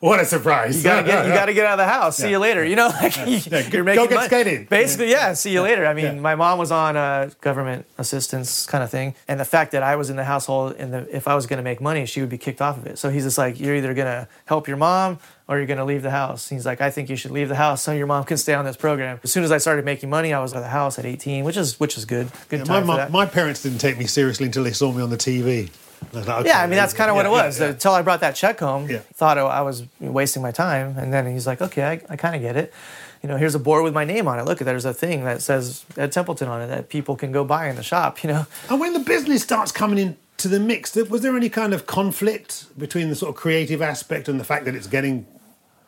[0.00, 0.78] What a surprise.
[0.78, 2.16] you gotta get you gotta get out of the house.
[2.16, 2.64] See you later.
[2.64, 4.26] You know, like you, go are making go get money.
[4.28, 4.64] skating.
[4.64, 5.34] Basically, yeah.
[5.34, 5.84] See you later.
[5.84, 6.20] I mean, Yeah.
[6.28, 9.96] my mom was on uh, government assistance kind of thing, and the fact that I
[9.96, 12.38] was in the household and the, if I was gonna make money, she would be
[12.38, 12.96] kicked off of it.
[12.98, 15.18] So he's just like, you're either gonna help your mom
[15.50, 16.48] or you're gonna leave the house.
[16.48, 18.64] He's like, I think you should leave the house so your mom can stay on
[18.64, 19.20] this program.
[19.24, 21.44] As soon as I started making money, I was out of the house at 18,
[21.44, 22.30] which is which is good.
[22.48, 23.10] Good Yeah, time my, for my, that.
[23.10, 25.68] my parents didn't take me seriously until they saw me on the TV.
[26.14, 27.58] I like, okay, Yeah, I mean that's kind of what it was.
[27.58, 27.72] yeah, yeah.
[27.72, 29.00] Until I brought that check home, Yeah.
[29.14, 32.34] thought I- I was wasting my time, and then he's like, "Okay, I, I kind
[32.34, 32.72] of get it.
[33.22, 34.44] You know, here's a board with my name on it.
[34.46, 37.68] Look, there's a thing that says Ed Templeton on it that people can go buy
[37.68, 38.22] in the shop.
[38.24, 41.74] You know, And when the business starts coming into the mix, was there any kind
[41.74, 45.26] of conflict between the sort of creative aspect and the fact that it's getting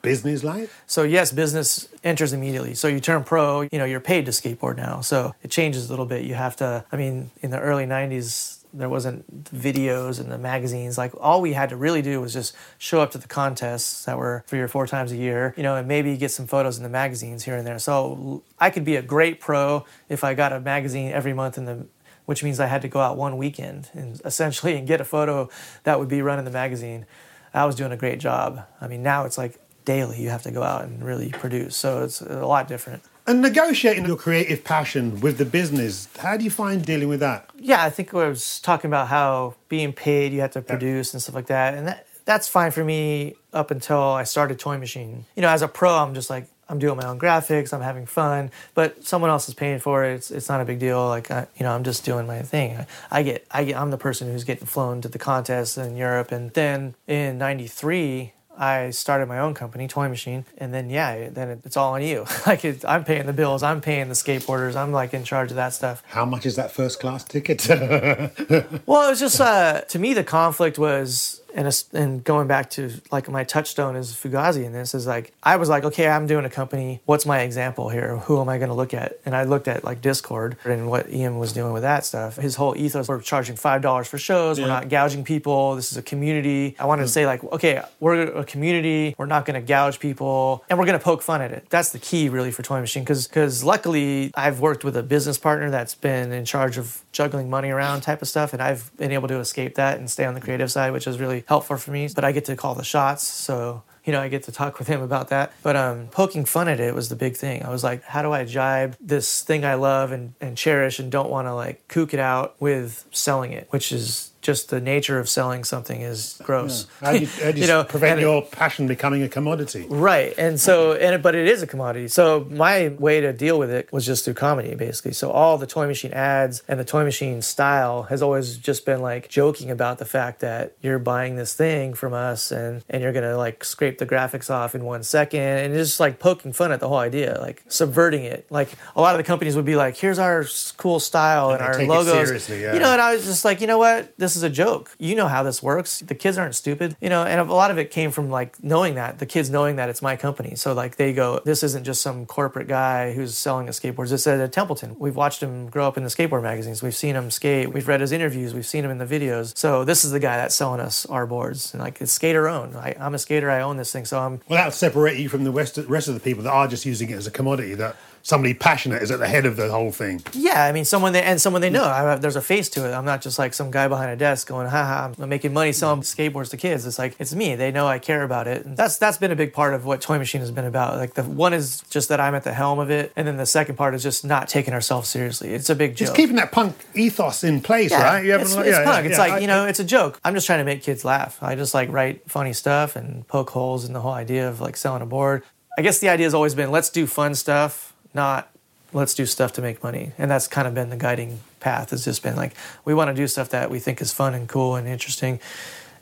[0.03, 0.83] business life?
[0.87, 2.75] so yes, business enters immediately.
[2.75, 5.01] So you turn pro, you know, you're paid to skateboard now.
[5.01, 6.25] So it changes a little bit.
[6.25, 6.85] You have to.
[6.93, 8.59] I mean, in the early '90s.
[8.75, 10.97] There wasn't videos and the magazines.
[10.97, 14.17] Like all we had to really do was just show up to the contests that
[14.17, 16.83] were three or four times a year, you know, and maybe get some photos in
[16.83, 17.79] the magazines here and there.
[17.79, 21.67] So I could be a great pro if I got a magazine every month in
[21.67, 21.87] the
[22.25, 25.49] which means I had to go out one weekend and essentially and get a photo
[25.85, 27.07] that would be run in the magazine.
[27.55, 28.67] I was doing a great job.
[28.81, 31.77] I mean, now it's like daily you have to go out and really produce.
[31.77, 33.03] So it's a lot different.
[33.27, 37.49] And negotiating your creative passion with the business, how do you find dealing with that?
[37.57, 41.23] Yeah, I think I was talking about how being paid, you have to produce and
[41.23, 41.75] stuff like that.
[41.75, 45.25] And that, that's fine for me up until I started Toy Machine.
[45.37, 48.07] You know, as a pro, I'm just like, I'm doing my own graphics, I'm having
[48.07, 50.15] fun, but someone else is paying for it.
[50.15, 51.07] It's, it's not a big deal.
[51.07, 52.77] Like, I, you know, I'm just doing my thing.
[52.77, 55.97] I, I get, I get, I'm the person who's getting flown to the contests in
[55.97, 56.33] Europe.
[56.33, 61.49] And then in 93, I started my own company, Toy Machine, and then yeah, then
[61.49, 62.27] it, it's all on you.
[62.47, 65.57] like it, I'm paying the bills, I'm paying the skateboarders, I'm like in charge of
[65.57, 66.03] that stuff.
[66.09, 67.69] How much is that first class ticket?
[68.87, 72.71] Well, it was just uh, to me the conflict was, and it's- and going back
[72.71, 76.27] to like my touchstone is Fugazi in this is like I was like, okay, I'm
[76.27, 77.01] doing a company.
[77.05, 78.17] What's my example here?
[78.19, 79.19] Who am I going to look at?
[79.27, 82.37] And I looked at like Dischord and what Ian was doing with that stuff.
[82.37, 84.61] His whole ethos: we're charging five dollars for shows.
[84.61, 85.77] We're not gouging people.
[85.77, 86.77] This is a community.
[86.79, 89.15] I wanted to say like, okay, we're a community.
[89.19, 91.67] We're not going to gouge people, and we're going to poke fun at it.
[91.71, 95.39] That's the key really for Toy Machine because because luckily I've worked with a business
[95.39, 99.13] partner that's been in charge of juggling money around type of stuff, and I've been
[99.13, 101.91] able to escape that and stay on the creative side, which is really helpful for
[101.91, 102.09] me.
[102.15, 104.89] But I get to call the shots, so you know I get to talk with
[104.89, 105.53] him about that.
[105.63, 107.65] But um, poking fun at it was the big thing.
[107.65, 111.11] I was like, how do I jibe this thing I love and, and cherish and
[111.11, 115.19] don't want to like kook it out with selling it, which is just the nature
[115.19, 116.87] of selling something is gross.
[117.01, 119.87] How do you, how do you, You know, prevent and your passion becoming a commodity?
[119.89, 120.35] Right.
[120.37, 122.09] And so, and but it is a commodity.
[122.09, 125.13] So my way to deal with it was just through comedy, basically.
[125.13, 129.01] So all the toy machine ads and the toy machine style has always just been
[129.01, 133.13] like joking about the fact that you're buying this thing from us and, and you're
[133.13, 136.73] going to like scrape the graphics off in one second and just like poking fun
[136.73, 138.47] at the whole idea, like subverting it.
[138.51, 140.45] Like a lot of the companies would be like, here's our
[140.77, 142.27] cool style and, they our logos.
[142.27, 142.75] seriously, yeah.
[142.75, 144.17] You know, and I was just like, you know what?
[144.19, 144.95] This is a joke.
[144.99, 146.01] You know how this works.
[146.01, 146.97] The kids aren't stupid.
[147.01, 149.77] You know, and a lot of it came from like knowing that the kids knowing
[149.77, 150.55] that it's my company.
[150.57, 154.11] So like they go, this isn't just some corporate guy who's selling us skateboards.
[154.11, 154.97] This is Ed Templeton.
[154.99, 156.83] We've watched him grow up in the skateboard magazines.
[156.83, 157.73] We've seen him skate.
[157.73, 158.55] We've read his interviews.
[158.55, 159.57] We've seen him in the videos.
[159.57, 161.73] So this is the guy that's selling us our boards.
[161.73, 162.77] And like it's skater owned.
[162.77, 163.51] I, I'm a skater.
[163.51, 164.05] I own this thing.
[164.05, 166.69] So I'm Well, that would separate you from the rest of the people that are
[166.69, 167.75] just using it as a commodity.
[167.75, 170.23] That somebody passionate is at the head of the whole thing.
[170.33, 171.85] Yeah, I mean, someone they and someone they know.
[171.85, 172.93] I, there's a face to it.
[172.93, 175.73] I'm not just like some guy behind a desk going, "Ha ha, I'm making money
[175.73, 177.55] selling skateboards to kids." It's like it's me.
[177.57, 178.65] They know I care about it.
[178.65, 180.97] And that's that's been a big part of what Toy Machine has been about.
[180.97, 183.47] Like the one is just that I'm at the helm of it, and then the
[183.47, 185.51] second part is just not taking ourselves seriously.
[185.53, 186.09] It's a big joke.
[186.09, 188.25] It's keeping that punk ethos in place, yeah, right?
[188.25, 189.05] You it's, like- it's yeah, punk.
[189.05, 190.21] yeah, it's like I- you know, it's a joke.
[190.25, 191.39] I'm just trying to make kids laugh.
[191.43, 194.77] I just like write funny stuff and poke holes in the whole idea of like
[194.77, 195.43] selling a board.
[195.79, 198.49] I guess the idea has always been let's do fun stuff, not
[198.93, 200.13] let's do stuff to make money.
[200.19, 201.91] And that's kind of been the guiding path.
[201.91, 204.49] Has just been like we want to do stuff that we think is fun and
[204.49, 205.41] cool and interesting,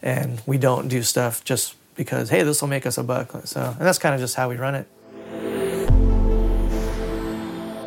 [0.02, 3.46] and we don't do stuff just because hey, this will make us a buck.
[3.46, 4.86] So, and that's kind of just how we run it.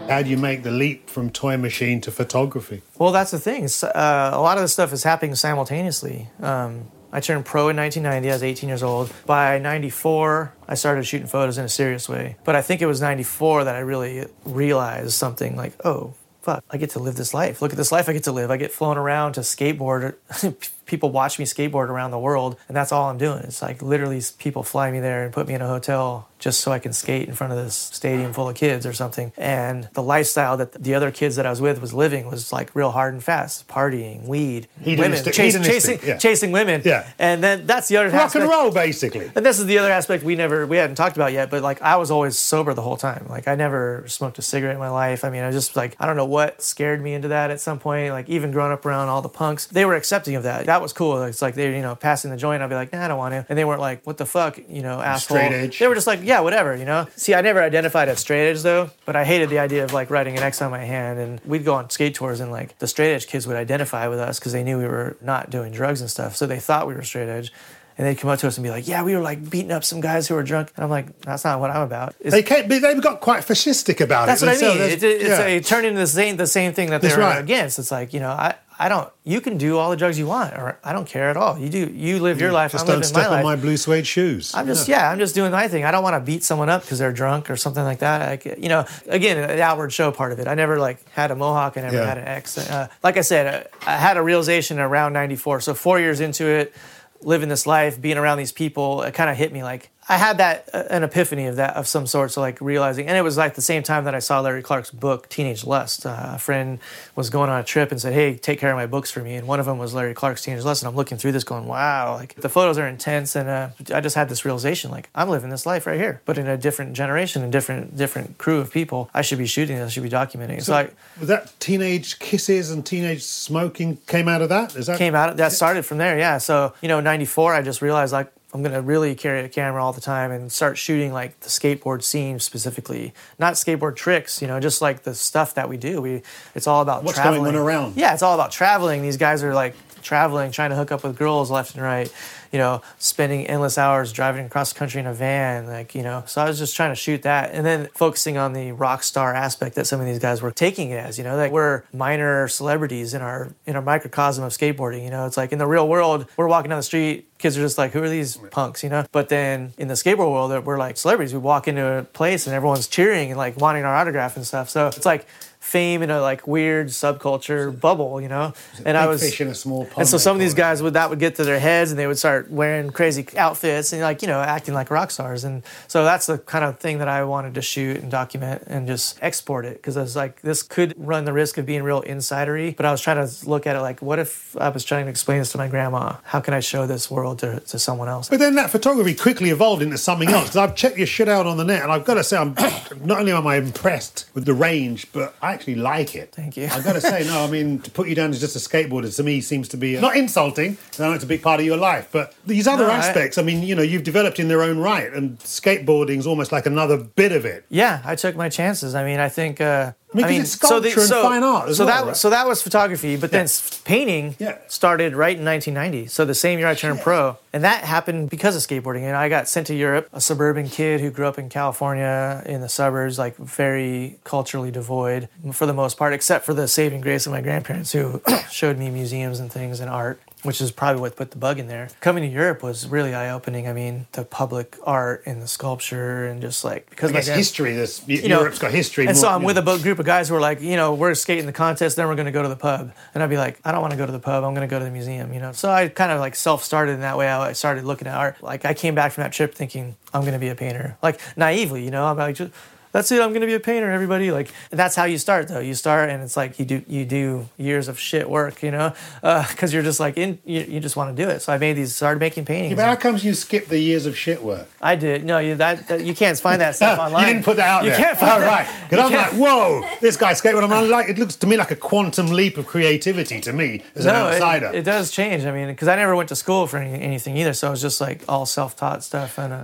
[0.09, 2.81] How do you make the leap from toy machine to photography?
[2.99, 3.69] Well, that's the thing.
[3.81, 6.29] Uh, a lot of this stuff is happening simultaneously.
[6.41, 8.30] Um, I turned pro in 1990.
[8.30, 9.13] I was 18 years old.
[9.28, 12.38] By 94, I started shooting photos in a serious way.
[12.43, 16.78] But I think it was 94 that I really realized something like, oh, fuck, I
[16.78, 17.62] get to live this life.
[17.62, 18.49] Look at this life I get to live.
[18.49, 20.15] I get flown around to skateboard.
[20.85, 23.39] people watch me skateboard around the world, and that's all I'm doing.
[23.43, 26.73] It's like literally people fly me there and put me in a hotel just so
[26.73, 29.31] I can skate in front of this stadium full of kids or something.
[29.37, 32.75] And the lifestyle that the other kids that I was with was living was like
[32.75, 35.33] real hard and fast, partying, weed, women, chas-
[35.65, 36.17] chasing, yeah.
[36.17, 36.81] chasing women.
[36.83, 37.09] Yeah.
[37.17, 38.43] And then that's the other Rock aspect.
[38.43, 39.31] and roll, basically.
[39.33, 41.81] And this is the other aspect we never we hadn't talked about yet, but like
[41.81, 43.25] I was always sober the whole time.
[43.29, 45.23] Like I never smoked a cigarette in my life.
[45.23, 47.79] I mean, I just like I don't know what scared me into that at some
[47.79, 48.11] point.
[48.11, 50.65] Like even growing up around all the punks, they were accepting of that.
[50.73, 51.21] That was cool.
[51.21, 52.63] It's like they you know passing the joint.
[52.63, 54.57] I'd be like, nah, I don't want to, and they weren't like, what the fuck,
[54.67, 55.38] you know, asshole.
[55.38, 55.77] Straight edge.
[55.77, 57.05] They were just like, yeah, whatever, you know.
[57.15, 60.09] See, I never identified as straight edge though, but I hated the idea of like
[60.09, 62.88] writing an X on my hand, and we'd go on skate tours, and like the
[62.88, 66.01] straight edge kids would identify with us because they knew we were not doing drugs
[66.01, 67.53] and stuff, so they thought we were straight edge.
[67.95, 69.83] And they'd come up to us and be like, "Yeah, we were like beating up
[69.83, 72.41] some guys who were drunk." And I'm like, "That's not what I'm about." It's- They
[72.41, 74.47] came, they've got quite fascistic about that's it.
[74.47, 74.79] what I themselves.
[74.79, 74.89] Uh, mean.
[74.89, 75.45] That's- It, it's yeah.
[75.45, 77.38] a, it turned into the same the same thing that they That's were right.
[77.38, 77.77] against.
[77.77, 79.09] It's like you know, I I don't.
[79.23, 81.57] You can do all the drugs you want, or I don't care at all.
[81.57, 81.79] You do.
[81.93, 82.71] You live your life.
[82.71, 84.53] Just I'm don't step my on my blue suede shoes.
[84.55, 85.09] I'm just yeah.
[85.09, 85.86] I'm just doing my thing.
[85.86, 88.29] I don't want to beat someone up because they're drunk or something like that.
[88.45, 90.47] Like, you know, again, the outward show part of it.
[90.47, 91.77] I never like had a mohawk.
[91.77, 92.05] I never Yeah.
[92.05, 92.57] had an ex.
[92.57, 95.62] Uh, like I said, uh, I had a realization around '94.
[95.62, 96.73] So four years into it,
[97.21, 100.37] living this life, being around these people, it kind of hit me like I had
[100.37, 102.31] that uh, an epiphany of that of some sort.
[102.31, 104.91] So like realizing, and it was like the same time that I saw Larry Clark's
[104.91, 106.05] book Teenage Lust.
[106.05, 106.79] Uh, a friend
[107.15, 109.35] was going on a trip and said, "Hey, take care of my books for me."
[109.35, 110.83] And one of them was Larry Clark's Teenage Lust.
[110.83, 114.01] And I'm looking through this, going, "Wow!" Like the photos are intense, and uh, I
[114.01, 116.93] just had this realization, like I'm living this life right here, but in a different
[116.93, 119.09] generation, and different different crew of people.
[119.13, 119.87] I should be shooting this.
[119.87, 120.57] I should be documenting.
[120.59, 120.63] it.
[120.63, 120.89] So I
[121.19, 124.75] Was that teenage kisses and teenage smoking came out of that?
[124.75, 127.81] Is that came out that started from there yeah so you know 94 i just
[127.81, 131.39] realized like i'm gonna really carry a camera all the time and start shooting like
[131.41, 133.13] the skateboard scene specifically.
[133.39, 136.01] Not skateboard tricks you know just like the stuff that we do.
[136.01, 136.21] We
[136.55, 137.55] it's all about What's going traveling.
[137.55, 137.95] on around?
[137.97, 139.01] yeah it's all about traveling.
[139.01, 142.11] These guys are like traveling trying to hook up with girls left and right
[142.53, 146.23] you know spending endless hours driving across the country in a van like you know.
[146.27, 149.33] So i was just trying to shoot that and then focusing on the rock star
[149.33, 152.47] aspect that some of these guys were taking it as you know like we're minor
[152.47, 155.25] celebrities in our in our microcosm of skateboarding you know.
[155.25, 157.91] It's like in the real world we're walking down the street kids are just like
[157.91, 158.83] who are these punks?
[158.83, 159.05] You know?
[159.11, 162.55] But then in the skateboard world we're like celebrities we walk into a place and
[162.55, 164.69] everyone's cheering and like wanting our autograph and stuff.
[164.69, 165.25] So it's like
[165.63, 168.54] fame in a like weird subculture bubble you know?
[168.86, 170.93] and i was fish in a small pond, and so some of these guys would
[170.93, 174.21] that would get to their heads and they would start wearing crazy outfits and like
[174.21, 175.43] you know acting like rock stars.
[175.43, 178.88] And so that's the kind of thing that I wanted to shoot and document and
[178.88, 182.02] just export it because I was like this could run the risk of being real
[182.04, 185.06] insidery but I was trying to look at it like what if I was trying
[185.06, 186.17] to explain this to my grandma?
[186.23, 188.30] How can I show this world to, to someone else?
[188.30, 190.45] But then that photography quickly evolved into something else.
[190.45, 192.54] Because I've checked your shit out on the net, and I've got to say, I'm
[193.04, 196.31] not only am I impressed with the range, but I I actually like it.
[196.33, 196.65] Thank you.
[196.71, 199.15] I've got to say, no, I mean, to put you down as just a skateboarder
[199.15, 200.77] to me seems to be not insulting.
[200.97, 203.37] I know it's a big part of your life, but these other No, I- aspects,
[203.37, 206.65] I, mean, you know, you've developed in their own right, and skateboarding is almost like
[206.65, 207.65] another bit of it.
[207.69, 208.95] Yeah, I took my chances.
[208.95, 209.61] I mean, I think.
[209.61, 212.17] Uh, I mean, 'cause it's sculpture and fine art as so well, that right?
[212.17, 213.78] so that was photography, but then Yeah.
[213.84, 214.56] painting Yeah.
[214.67, 216.08] started right in 1990.
[216.08, 219.04] So the same year I turned pro, and that happened because of skateboarding.
[219.04, 222.62] And I got sent to Europe, a suburban kid who grew up in California in
[222.62, 227.26] the suburbs, like very culturally devoid for the most part, except for the saving grace
[227.26, 228.21] of my grandparents who
[228.52, 230.19] showed me museums and things and art.
[230.43, 231.89] Which is probably what put the bug in there.
[232.01, 233.67] Coming to Europe was really eye opening.
[233.67, 237.73] I mean, the public art and the sculpture, and just like because I guess history,
[237.73, 239.06] this, you know, Europe's got history.
[239.06, 239.73] And more- so I'm with know.
[239.73, 242.15] a group of guys who are like, you know, we're skating the contest, then we're
[242.15, 242.91] going to go to the pub.
[243.13, 244.43] And I'd be like, I don't want to go to the pub.
[244.43, 245.53] I'm going to go to the museum, you know.
[245.53, 247.29] So I kind of like self started in that way.
[247.29, 248.43] I started looking at art.
[248.43, 251.19] Like I came back from that trip thinking I'm going to be a painter, like
[251.38, 252.06] naively, you know.
[252.06, 252.51] I'm like, just,
[252.93, 253.21] that's it.
[253.21, 253.91] I'm going to be a painter.
[253.91, 255.60] Everybody like that's how you start though.
[255.60, 258.93] You start and it's like you do you do years of shit work, you know,
[259.21, 261.41] because you're just like in you, you just want to do it.
[261.41, 262.71] So I made these started making paintings.
[262.71, 264.67] Yeah, but how comes you skip the years of shit work?
[264.82, 267.27] I did no, you that, that you can't find that stuff online.
[267.27, 267.99] You didn't put that out you there.
[267.99, 268.47] can't find oh, that.
[268.47, 268.89] right.
[268.89, 270.63] Because I'm like, can't- whoa, this guy skateboard.
[270.63, 274.06] I'm like, it looks to me like a quantum leap of creativity to me as
[274.06, 274.71] an No, it- outsider.
[274.73, 275.45] It, does change.
[275.45, 277.82] I mean, because I never went to school for any, anything either, so it was
[277.82, 279.39] just like all self-taught stuff.
[279.39, 279.63] And uh,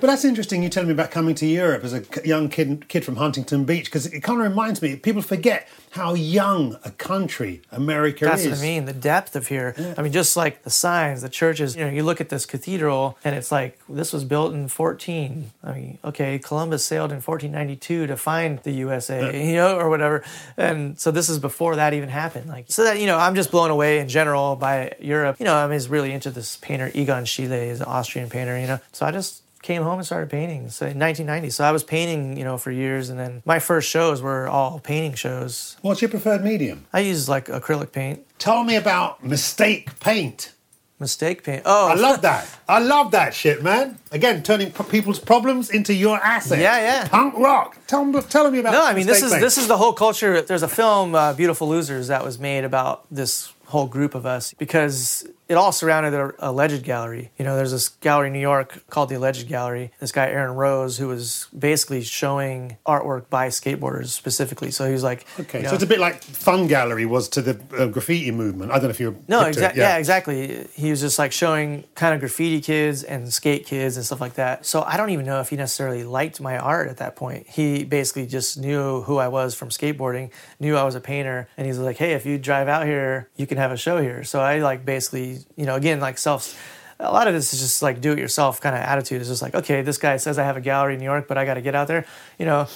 [0.00, 0.62] But that's interesting.
[0.62, 3.84] You telling me about coming to Europe as a young kid, kid from Huntington Beach,
[3.84, 4.96] because it kind of reminds me.
[4.96, 8.50] People forget how young a country America that's is.
[8.50, 8.84] That's what I mean.
[8.84, 9.74] The depth of here.
[9.98, 11.76] I mean, just like the signs, the churches.
[11.76, 15.50] You know, you look at this cathedral, and it's like this was built in 14.
[15.62, 20.24] I mean, okay, Columbus sailed in 1492 to find the USA, you know, or whatever.
[20.56, 22.48] And so this is before that even happened.
[22.48, 25.36] Like, so that you know, I'm just blown away in general by Europe.
[25.40, 28.58] You know, I was really into this painter Egon Schiele, is an Austrian painter.
[28.58, 31.70] You know, so I just came home and started painting so in 1990 so i
[31.70, 35.76] was painting you know for years and then my first shows were all painting shows
[35.82, 36.86] What's your preferred medium?
[36.92, 40.54] i use like acrylic paint Tell me about mistake paint.
[40.98, 41.62] Mistake paint.
[41.64, 42.46] Oh, I love that.
[42.68, 43.98] I love that shit, man.
[44.12, 46.58] Again, turning p- people's problems into your asset.
[46.58, 47.08] Yeah, yeah.
[47.08, 47.76] Punk rock.
[47.86, 48.72] Tell me, tell me about.
[48.72, 49.42] No, I mean this is paint.
[49.42, 50.40] this is the whole culture.
[50.42, 54.52] There's a film, uh, Beautiful Losers, that was made about this whole group of us
[54.58, 57.32] because it all surrounded a alleged gallery.
[57.36, 59.90] You know, there's this gallery in New York called the Alleged Gallery.
[59.98, 64.70] This guy Aaron Rose, who was basically showing artwork by skateboarders specifically.
[64.70, 67.42] So he was like, Okay, you so it's a bit like Fun Gallery was to
[67.42, 68.70] the uh, graffiti movement.
[68.70, 69.82] I don't know if you're No, hip to it, exactly.
[69.82, 69.96] Yeah.
[69.96, 70.68] exactly.
[70.72, 74.34] He was just like showing kind of graffiti kids and skate kids and stuff like
[74.34, 74.64] that.
[74.64, 77.48] So I don't even know if he necessarily liked my art at that point.
[77.48, 81.66] He basically just knew who I was from skateboarding, knew I was a painter, and
[81.66, 84.40] he's like, "Hey, if you drive out here, you can have a show here." So
[84.40, 86.58] I like basically, you know, again like self.
[86.98, 89.20] A lot of this is just like do it yourself kind of attitude.
[89.20, 91.38] It's just like, okay, this guy says I have a gallery in New York, but
[91.38, 92.04] I got to get out there.
[92.38, 92.68] You know,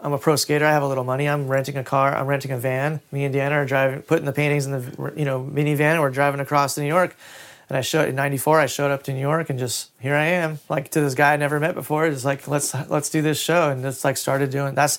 [0.00, 0.64] I'm a pro skater.
[0.64, 1.28] I have a little money.
[1.28, 2.16] I'm renting a car.
[2.16, 3.00] I'm renting a van.
[3.12, 5.92] Me and Deanna are driving, putting the paintings in the you know minivan.
[5.92, 7.16] and We're driving across to New York.
[7.68, 8.60] And I showed in '94.
[8.60, 11.34] I showed up to New York and just here I am, like to this guy
[11.34, 12.08] I never met before.
[12.10, 14.74] Just like let's let's do this show and just like started doing.
[14.74, 14.98] That's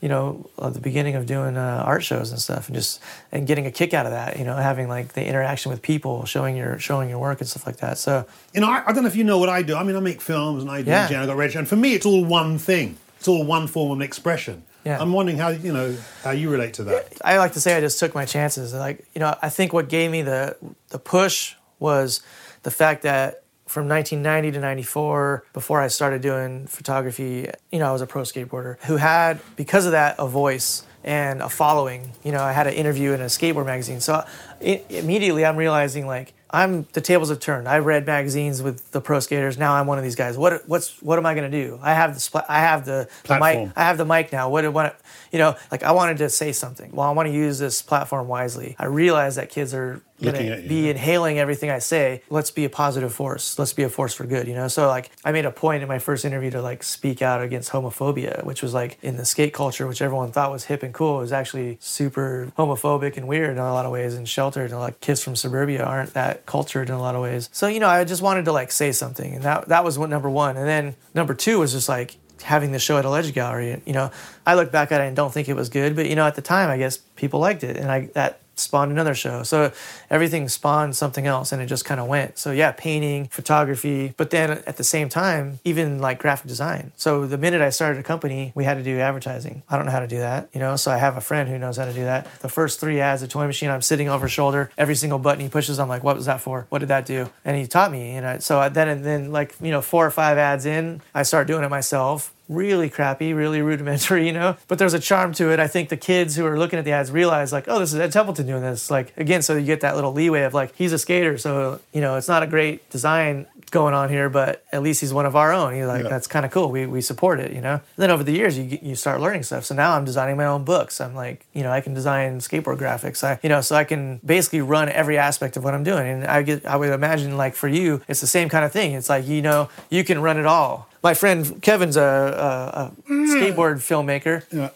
[0.00, 3.00] you know, at the beginning of doing uh, art shows and stuff, and just
[3.32, 4.38] and getting a kick out of that.
[4.38, 7.66] You know, having like the interaction with people, showing your showing your work and stuff
[7.66, 7.98] like that.
[7.98, 9.76] So You know, I, I don't know if you know what I do.
[9.76, 11.22] I mean, I make films and I do Yeah.
[11.22, 11.60] I got registered.
[11.60, 12.96] And for me, it's all one thing.
[13.18, 14.64] It's all one form of expression.
[14.84, 14.98] Yeah.
[14.98, 17.12] I'm wondering how you know how you relate to that.
[17.22, 18.72] I like to say I just took my chances.
[18.72, 20.56] Like, you know, I think what gave me the
[20.88, 22.22] the push was
[22.62, 27.92] the fact that from 1990 to 94, before I started doing photography, you know, I
[27.92, 32.10] was a pro skateboarder who had, because of that, a voice and a following.
[32.24, 34.00] You know, I had an interview in a skateboard magazine.
[34.00, 34.24] So
[34.60, 37.68] i immediately I'm realizing like I'm the tables have turned.
[37.68, 39.56] I read magazines with the pro skaters.
[39.56, 40.36] Now I'm one of these guys.
[40.36, 41.78] What what's what am I going to do?
[41.80, 43.70] I have the I have the, the mic.
[43.76, 44.50] I have the mic now.
[44.50, 44.94] What what you want?
[45.30, 45.56] You know?
[45.70, 46.90] Like I wanted to say something.
[46.90, 48.74] Well, I want to use this platform wisely.
[48.80, 50.68] I realize that kids are going Looking at to you.
[50.68, 52.22] be inhaling everything I say.
[52.30, 53.58] Let's be a positive force.
[53.58, 54.46] Let's be a force for good.
[54.46, 54.68] You know.
[54.68, 57.70] So like I made a point in my first interview to like speak out against
[57.70, 61.18] homophobia, which was like in the skate culture, which everyone thought was hip and cool,
[61.18, 64.70] it was actually super homophobic and weird in a lot of ways and sheltered.
[64.70, 67.48] And like kids from suburbia aren't that cultured in a lot of ways.
[67.52, 70.10] So you know, I just wanted to like say something, and that that was what
[70.10, 70.56] number one.
[70.56, 73.82] And then number two was just like having the show at Alleged Gallery.
[73.84, 74.10] You know,
[74.46, 76.34] I look back at it and don't think it was good, but you know, at
[76.34, 79.42] the time, I guess people liked it, and I that spawned another show.
[79.42, 79.72] So
[80.08, 82.38] everything spawned something else, and it just kind of went.
[82.38, 86.92] So yeah, painting, photography, but then at the same time, even like graphic design.
[86.96, 89.62] So the minute I started a company, we had to do advertising.
[89.68, 90.76] I don't know how to do that, you know.
[90.76, 92.26] So I have a friend who knows how to do that.
[92.40, 94.70] The first three ads, the toy machine, I'm sitting over shoulder.
[94.76, 96.66] Every single button he pushes, I'm like, what was that for?
[96.68, 97.30] What did that do?
[97.44, 100.10] And he taught me, and I, so then and then like you know four or
[100.10, 104.56] five ads in, I start doing it myself really crappy, really rudimentary, you know.
[104.68, 105.60] But there's a charm to it.
[105.60, 108.00] I think the kids who are looking at the ads realize, like, oh, this is
[108.00, 108.90] Ed Templeton doing this.
[108.90, 112.00] Like, again, so you get that little leeway of like, he's a skater, so you
[112.00, 115.34] know, it's not a great design going on here, but at least he's one of
[115.36, 115.74] our own.
[115.74, 116.08] He's like, Yeah.
[116.08, 116.70] that's kind of cool.
[116.70, 117.80] We, we support it, you know.
[117.96, 119.64] then over the years, you you start learning stuff.
[119.64, 121.00] So now I'm designing my own books.
[121.00, 123.22] I'm like, you know, I can design skateboard graphics.
[123.24, 126.06] I, you know, so I can basically run every aspect of what I'm doing.
[126.06, 128.92] And I get, I would imagine, like for you, it's the same kind of thing.
[128.92, 130.88] It's like, you know, you can run it all.
[131.02, 133.26] My friend Kevin's a, a, a mm.
[133.32, 134.70] skateboard filmmaker Yeah.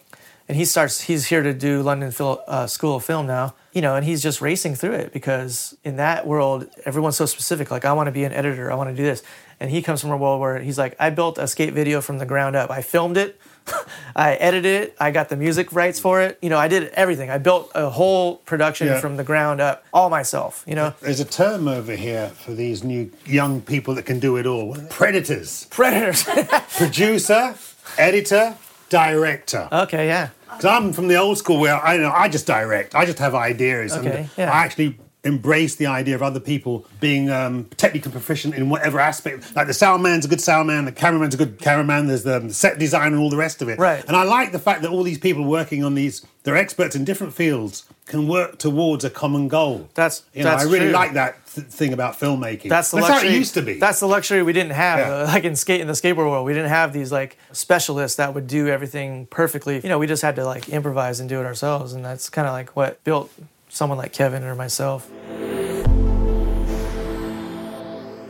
[0.48, 3.80] And he starts he's here to do london Phil, uh, school of film now you
[3.80, 7.84] know and he's just racing through it because in that world everyone's so specific like
[7.84, 9.22] i want to be an editor i want to do this
[9.60, 12.18] and he comes from a world where he's like i built a skate video from
[12.18, 13.40] the ground up i filmed it
[14.16, 17.30] i edited it i got the music rights for it you know i did everything
[17.30, 19.00] i built a whole production Yeah.
[19.00, 22.84] from the ground up all myself you know There's a term over here for these
[22.84, 24.68] new young people that can do it all.
[24.68, 24.88] What are they?
[24.88, 25.66] Predators.
[25.70, 26.24] predators
[26.76, 27.54] Producer,
[27.96, 28.54] editor,
[28.98, 29.68] director.
[29.72, 32.94] okay yeah Because I'm from the old school where I know I just direct.
[32.94, 33.92] I just have ideas.
[33.94, 34.04] and
[34.38, 34.50] yeah.
[34.56, 39.56] I actually embrace the idea of other people being um, technically proficient in whatever aspect.
[39.56, 42.06] Like the sound man's a good sound man, the cameraman's a good cameraman.
[42.08, 43.78] There's the set design and all the rest of it.
[43.78, 44.04] Right.
[44.06, 47.04] And I like the fact that all these people working on these, they're experts in
[47.04, 49.88] different fields, can work towards a common goal.
[49.94, 50.90] That's- you know, that's I really true.
[50.92, 52.68] like that th- thing about filmmaking.
[52.68, 53.30] That's the how luxury.
[53.30, 53.78] it used to be.
[53.78, 54.98] That's the luxury we didn't have.
[54.98, 55.10] Yeah.
[55.14, 58.34] uh, like in skate in the skateboard world, we didn't have these like specialists that
[58.34, 59.80] would do everything perfectly.
[59.82, 62.46] You know, we just had to like improvise and do it ourselves, and that's kind
[62.46, 63.30] of like what built
[63.70, 65.10] someone like Kevin or myself.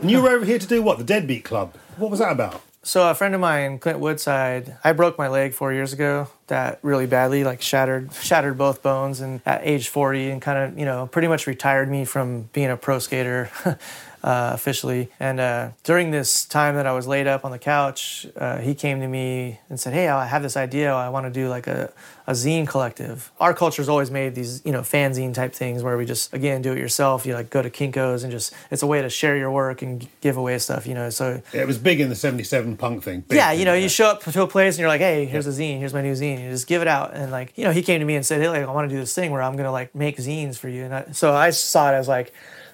[0.01, 0.97] and you were over here to do what?
[0.99, 1.73] The Deadbeat Club.
[1.97, 2.61] What was that about?
[2.85, 6.27] So a friend of mine, Clint Woodside, I broke my leg four years ago.
[6.45, 10.77] That really badly, like shattered, shattered both bones, and at age 40, and kind of,
[10.77, 13.49] you know, pretty much retired me from being a pro skater.
[14.23, 18.25] Uh, officially, and uh, during this time that I was laid up on the couch,
[18.35, 20.95] uh, he came to me and said, "Hey, I have this idea.
[20.95, 21.93] I want to do like a,
[22.27, 23.31] a zine collective.
[23.39, 26.71] Our culture's always made these, you know, fanzine type things where we just again do
[26.71, 27.25] it yourself.
[27.25, 30.07] You like go to Kinkos and just it's a way to share your work and
[30.21, 30.87] give away stuff.
[30.87, 33.21] You know, so It was big in the 77 punk thing.
[33.21, 35.47] Big yeah, you know, you show up to a place and you're like, hey, here's
[35.47, 36.43] a zine, here's my new zine.
[36.43, 37.13] You just give it out.
[37.13, 38.95] And like, you know, he came to me and said, hey, like, I want to
[38.95, 40.83] do this thing where I'm going to like make zines for you.
[40.83, 42.33] And I, so I saw it as like,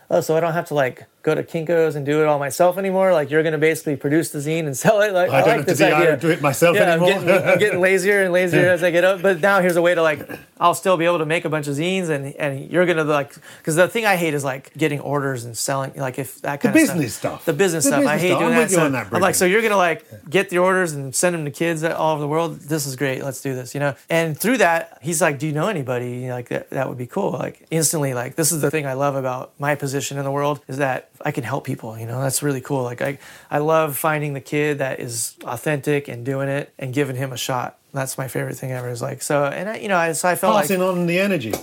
[0.09, 2.77] oh, so I don't have to like go to Kinko's and do it all myself
[2.77, 3.13] anymore.
[3.13, 5.13] Like you're going to basically produce the zine and sell it.
[5.13, 6.17] Like I I, don't like have to this idea.
[6.17, 7.13] do it myself yeah, anymore.
[7.13, 9.21] I'm getting, I'm getting lazier and lazier as I get up.
[9.21, 10.27] But now here's a way to like,
[10.59, 13.03] I'll still be able to make a bunch of zines and, and you're going to
[13.03, 16.61] like, because the thing I hate is like getting orders and selling, like if that
[16.61, 17.45] kind of business stuff.
[17.45, 18.05] The business The stuff.
[18.05, 18.39] I hate stuff.
[18.39, 18.71] doing I'm that.
[18.71, 21.51] So that, I'm like, so you're gonna like get the orders and send them to
[21.51, 22.59] kids all over the world.
[22.59, 23.23] This is great.
[23.23, 23.73] Let's do this.
[23.73, 23.95] You know.
[24.09, 26.11] And through that, he's like, "Do you know anybody?
[26.11, 26.69] You know, like that?
[26.71, 29.75] That would be cool." Like instantly, like this is the thing I love about my
[29.75, 31.97] position in the world is that I can help people.
[31.97, 32.83] You know, that's really cool.
[32.83, 33.17] Like I,
[33.49, 37.37] I love finding the kid that is authentic and doing it and giving him a
[37.37, 37.77] shot.
[37.93, 38.89] That's my favorite thing ever.
[38.89, 41.19] Is like so, and I, you know, I, so I felt like Passing on the
[41.19, 41.53] energy.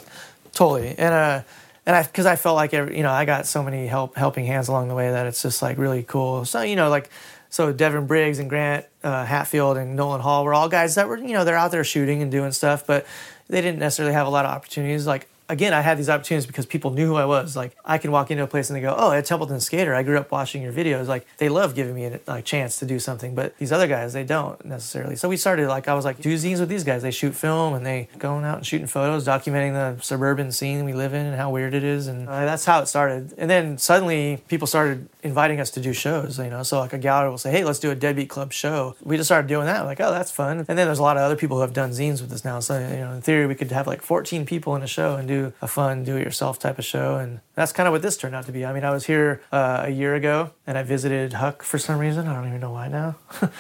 [0.52, 1.42] totally and uh
[1.86, 4.44] and i because i felt like every, you know i got so many help helping
[4.44, 7.08] hands along the way that it's just like really cool so you know like
[7.50, 11.16] So Devin Briggs and Grant uh, Hatfield and Nolan Hall were all guys that were,
[11.16, 13.06] you know, they're out there shooting and doing stuff, but
[13.48, 15.06] they didn't necessarily have a lot of opportunities.
[15.06, 17.56] Like again, I had these opportunities because people knew who I was.
[17.56, 19.94] Like I can walk into a place and they go, "Oh, Ed Templeton skater.
[19.94, 22.98] I grew up watching your videos." Like they love giving me a chance to do
[22.98, 25.16] something, but these other guys they don't necessarily.
[25.16, 27.02] So we started like I was like do zines with these guys.
[27.02, 30.92] They shoot film and they going out and shooting photos, documenting the suburban scene we
[30.92, 33.34] live in and how weird it is, and uh, that's how it started.
[33.38, 36.38] And then suddenly people started inviting us to do shows.
[36.38, 38.96] You know, so like a gallery will say, "Hey, let's do a Deadbeat Club show."
[39.02, 39.84] We just started doing that.
[39.84, 40.58] Like, oh, that's fun.
[40.58, 42.60] And then there's a lot of other people who have done zines with us now.
[42.60, 45.26] So you know, in theory, we could have like 14 people in a show and
[45.26, 47.16] do a fun do it yourself type of show.
[47.16, 48.64] And that's kind of what this turned out to be.
[48.64, 51.98] I mean, I was here uh, a year ago and I visited Huck for some
[51.98, 52.26] reason.
[52.28, 53.16] I don't even know why now.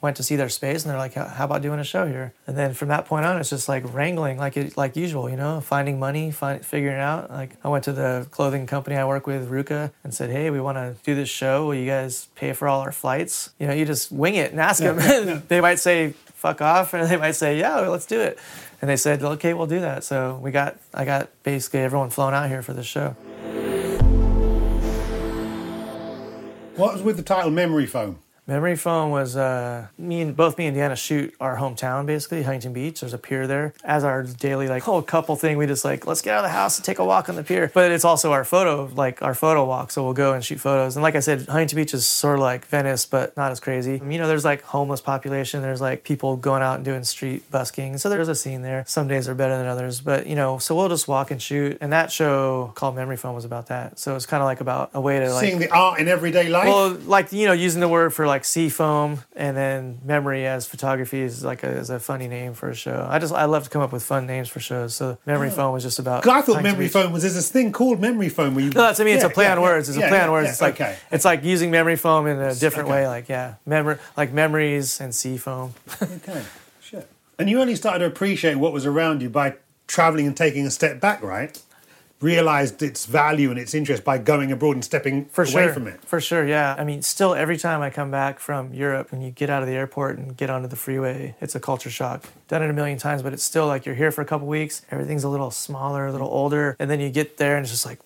[0.00, 2.58] Went to see their space and they're like, "How about doing a show here?" And
[2.58, 5.60] then from that point on, it's just like wrangling, like it, like usual, you know,
[5.60, 7.30] finding money, find, figuring it out.
[7.30, 10.60] Like I went to the clothing company I work with, RVCA, and said, "Hey, we
[10.60, 11.66] want to do this show.
[11.66, 14.60] Will you guys pay for all our flights?" You know, you just wing it and
[14.60, 15.44] ask them.
[15.48, 18.36] they might say, "Fuck off," and they might say, "Yeah, let's do it."
[18.80, 22.34] And they said, "Okay, we'll do that." So we got, I got basically everyone flown
[22.34, 23.10] out here for the show.
[26.74, 28.18] What was with the title Memory Foam?
[28.48, 32.72] Memory foam was uh, me and both me and Deanna shoot our hometown basically, Huntington
[32.72, 32.98] Beach.
[32.98, 33.72] There's a pier there.
[33.84, 36.52] As our daily like whole couple thing, we just like let's get out of the
[36.52, 37.70] house and take a walk on the pier.
[37.72, 40.96] But it's also our photo like our photo walk, so we'll go and shoot photos.
[40.96, 44.00] And like I said, Huntington Beach is sort of like Venice, but not as crazy.
[44.04, 45.62] You know, there's like homeless population.
[45.62, 47.96] There's like people going out and doing street busking.
[47.98, 48.82] So there's a scene there.
[48.88, 51.78] Some days are better than others, but you know, so we'll just walk and shoot.
[51.80, 54.00] And that show called Memory Foam was about that.
[54.00, 56.48] So it's kind of like about a way to like Seeing the art in everyday
[56.48, 56.66] life?
[56.66, 60.66] well, like you know, using the word for like sea foam and then memory as
[60.66, 63.06] photography is like a, is a funny name for a show.
[63.08, 64.94] I just I love to come up with fun names for shows.
[64.94, 65.52] So memory oh.
[65.52, 66.26] foam was just about.
[66.26, 68.70] I thought memory foam was there's this thing called memory foam where you.
[68.70, 69.88] No, that's I mean it's a play yeah, on words.
[69.88, 70.46] It's yeah, a play yeah, on words.
[70.46, 70.96] yeah, it's like okay.
[71.10, 73.02] it's like using memory foam in a different Okay.
[73.02, 73.06] way.
[73.06, 75.74] Like yeah, memory like memories and sea foam.
[76.02, 76.42] Okay,
[76.80, 77.08] shit.
[77.38, 79.54] And you only started to appreciate what was around you by
[79.86, 81.60] traveling and taking a step back, right?
[82.22, 85.72] Realized its value and its interest by going abroad and stepping For away sure.
[85.74, 86.00] from it.
[86.04, 86.76] For sure, yeah.
[86.78, 89.68] I mean, still, every time I come back from Europe and you get out of
[89.68, 92.24] the airport and get onto the freeway, it's a culture shock.
[92.46, 94.82] Done it a million times, but it's still like you're here for a couple weeks,
[94.92, 97.84] everything's a little smaller, a little older, and then you get there and it's just
[97.84, 97.98] like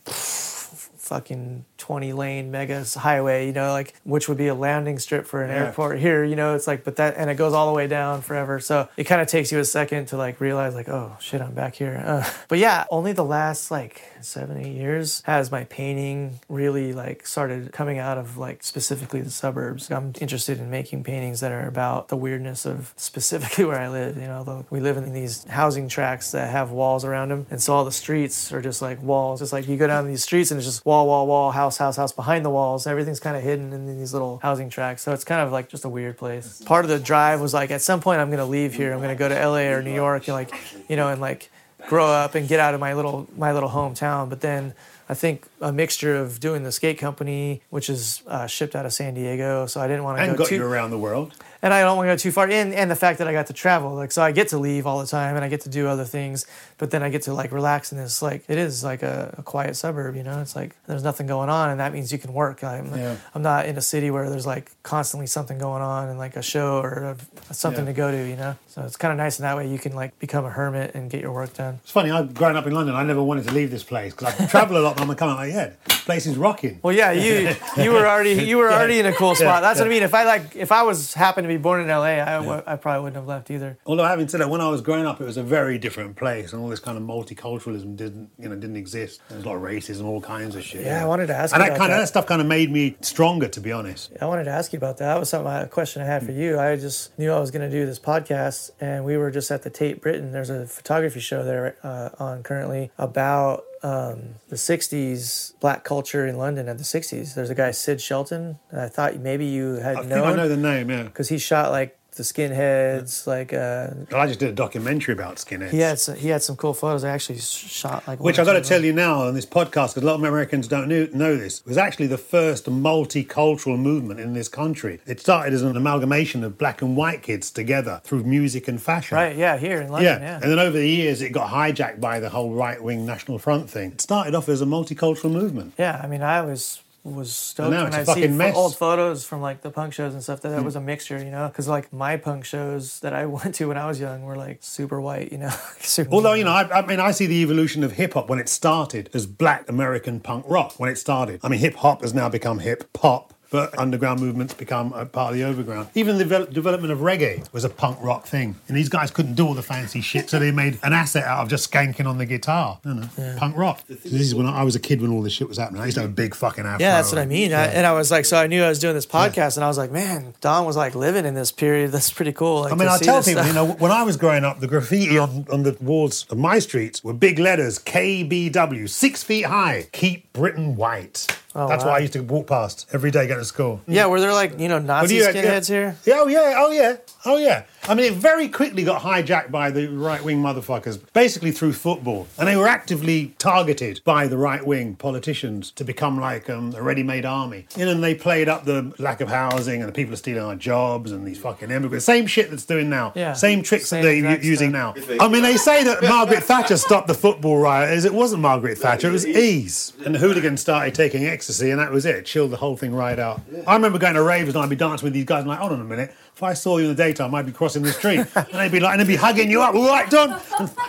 [1.06, 5.42] fucking 20 lane mega highway, you know, like which would be a landing strip for
[5.42, 5.66] an Yeah.
[5.66, 8.22] airport here, you know, it's like, but that, and it goes all the way down
[8.22, 8.60] forever.
[8.60, 11.54] So it kind of takes you a second to like realize, like, oh shit, I'm
[11.54, 12.02] back here.
[12.04, 17.26] Uh, but yeah, only the last like seven, eight years has my painting really like
[17.26, 19.90] started coming out of like specifically the suburbs.
[19.90, 24.16] I'm interested in making paintings that are about the weirdness of specifically where I live.
[24.16, 27.46] You know, the, we live in these housing tracts that have walls around them.
[27.50, 29.40] And so all the streets are just like walls.
[29.42, 31.96] It's like you go down these streets and it's just wall, wall, wall, house, house,
[31.96, 32.86] house behind the walls.
[32.86, 35.02] Everything's kind of hidden in these little housing tracks.
[35.02, 36.62] So it's kind of like just a weird place.
[36.62, 38.92] Part of the drive was like, at some point, I'm going to leave here.
[38.92, 40.54] I'm going to go to LA or New York and like,
[40.88, 41.50] you know, and like
[41.88, 44.28] grow up and get out of my little, my little hometown.
[44.30, 44.74] But then
[45.08, 48.92] I think a mixture of doing the skate company, which is uh, shipped out of
[48.92, 49.66] San Diego.
[49.66, 51.34] So I didn't want to And go got too you around the world.
[51.62, 53.46] And I don't want to go too far in, and the fact that I got
[53.48, 55.68] to travel, like, so I get to leave all the time, and I get to
[55.68, 56.46] do other things,
[56.78, 59.42] but then I get to like relax in this, like, it is like a, a
[59.42, 60.40] quiet suburb, you know.
[60.40, 62.62] It's like there's nothing going on, and that means you can work.
[62.64, 63.16] I'm, Yeah.
[63.34, 66.42] I'm not in a city where there's like constantly something going on and like a
[66.42, 67.16] show or
[67.50, 67.92] a, something Yeah.
[67.92, 68.56] to go to, you know.
[68.68, 69.66] So it's kind of nice in that way.
[69.68, 71.78] You can like become a hermit and get your work done.
[71.82, 72.94] It's funny, I've grown up in London.
[72.94, 75.36] I never wanted to leave this place because I travel a lot and I'm coming
[75.36, 75.70] like, yeah,
[76.04, 76.78] place is rocking.
[76.82, 79.62] Well, yeah, you you were already you were already in a cool spot.
[79.62, 80.02] That's what I mean.
[80.02, 82.76] If I like, if I was happened to be born in LA, I, w- I
[82.76, 83.78] probably wouldn't have left either.
[83.86, 86.52] Although having said that, when I was growing up, it was a very different place,
[86.52, 89.20] and all this kind of multiculturalism didn't, you know, didn't exist.
[89.28, 90.84] There was a lot of racism, all kinds of shit.
[90.84, 92.02] Yeah, I wanted to ask and you that about kind of that.
[92.02, 94.12] that stuff kind of made me stronger, to be honest.
[94.20, 95.06] I wanted to ask you about that.
[95.06, 96.58] That was something a question I had for you.
[96.58, 99.62] I just knew I was going to do this podcast, and we were just at
[99.62, 100.32] the Tate Britain.
[100.32, 106.38] There's a photography show there uh, on currently about um, the '60s black culture in
[106.38, 107.34] London at the '60s.
[107.34, 108.58] There's a guy Syd Shelton.
[108.70, 110.90] And I thought maybe you had I think I know the name.
[110.90, 113.26] Yeah, because he shot like the skinheads.
[113.26, 115.70] Like uh, Well, I just did a documentary about skinheads.
[115.70, 117.04] he had some, he had some cool photos.
[117.04, 120.02] I actually shot like Which I got to tell you now on this podcast, because
[120.02, 124.20] a lot of Americans don't know, know this, it was actually the first multicultural movement
[124.20, 125.00] in this country.
[125.06, 129.16] It started as an amalgamation of black and white kids together through music and fashion.
[129.16, 129.36] Right?
[129.36, 130.20] Yeah, here in London.
[130.20, 130.26] Yeah.
[130.26, 130.40] Yeah.
[130.42, 133.92] and then over the years it got hijacked by the whole right-wing National Front thing.
[133.92, 135.74] It started off as a multicultural movement.
[135.78, 136.80] Yeah, I mean, I was
[137.14, 140.40] was stoked when I see old photos from like the punk shows and stuff.
[140.40, 140.64] That that hmm.
[140.64, 143.78] was a mixture, you know, because like my punk shows that I went to when
[143.78, 145.50] I was young were like super white, you know.
[145.80, 148.38] super Although you know, I, I mean, I see the evolution of hip hop when
[148.38, 150.74] it started as Black American punk rock.
[150.78, 153.32] When it started, I mean, hip hop has now become hip hop.
[153.50, 155.88] But underground movements become a part of the overground.
[155.94, 158.56] Even the devel- development of reggae was a punk rock thing.
[158.68, 161.42] And these guys couldn't do all the fancy shit, so they made an asset out
[161.42, 162.78] of just skanking on the guitar.
[162.84, 163.86] You know, punk rock.
[163.86, 165.80] This is when I, I was a kid when all this shit was happening.
[165.80, 166.84] I used to have a big fucking afro.
[166.84, 167.52] Yeah, that's what I mean.
[167.52, 169.68] I, and I was like, so I knew I was doing this podcast, and I
[169.68, 171.92] was like, man, Don was like living in this period.
[171.92, 172.62] That's pretty cool.
[172.62, 173.46] Like, I mean, I tell people, stuff.
[173.46, 176.58] you know, when I was growing up, the graffiti on, on the walls of my
[176.58, 181.26] streets were big letters KBW, six feet high, keep Britain white.
[181.54, 181.92] Oh, that's wow.
[181.92, 183.80] what I used to walk past every day to school.
[183.86, 185.96] Yeah, were there like you know Nazi you- skinheads here?
[186.04, 187.64] Yeah, oh yeah, oh yeah, oh yeah.
[187.88, 192.26] I mean, it very quickly got hijacked by the right wing motherfuckers, basically through football,
[192.36, 196.82] and they were actively targeted by the right wing politicians to become like um, a
[196.82, 197.66] ready made army.
[197.76, 200.42] You know, and they played up the lack of housing and the people are stealing
[200.42, 202.04] our jobs and these fucking immigrants.
[202.04, 203.12] Same shit that's doing now.
[203.14, 203.34] Yeah.
[203.34, 204.96] Same tricks Same that they're using stuff.
[205.08, 205.24] now.
[205.24, 208.04] I mean, they say that Margaret Thatcher stopped the football riot.
[208.04, 209.92] It wasn't Margaret Thatcher, it was E's.
[210.04, 212.26] And the hooligans started taking ecstasy, and that was it.
[212.26, 213.25] Chilled the whole thing right out.
[213.66, 215.72] I remember going to raves and I'd be dancing with these guys, and like, hold
[215.72, 216.14] on a minute.
[216.36, 218.78] If I saw you in the daytime, I'd be crossing the street, and they'd be
[218.78, 219.74] like, and they'd be hugging you up.
[219.74, 220.38] All right, Don.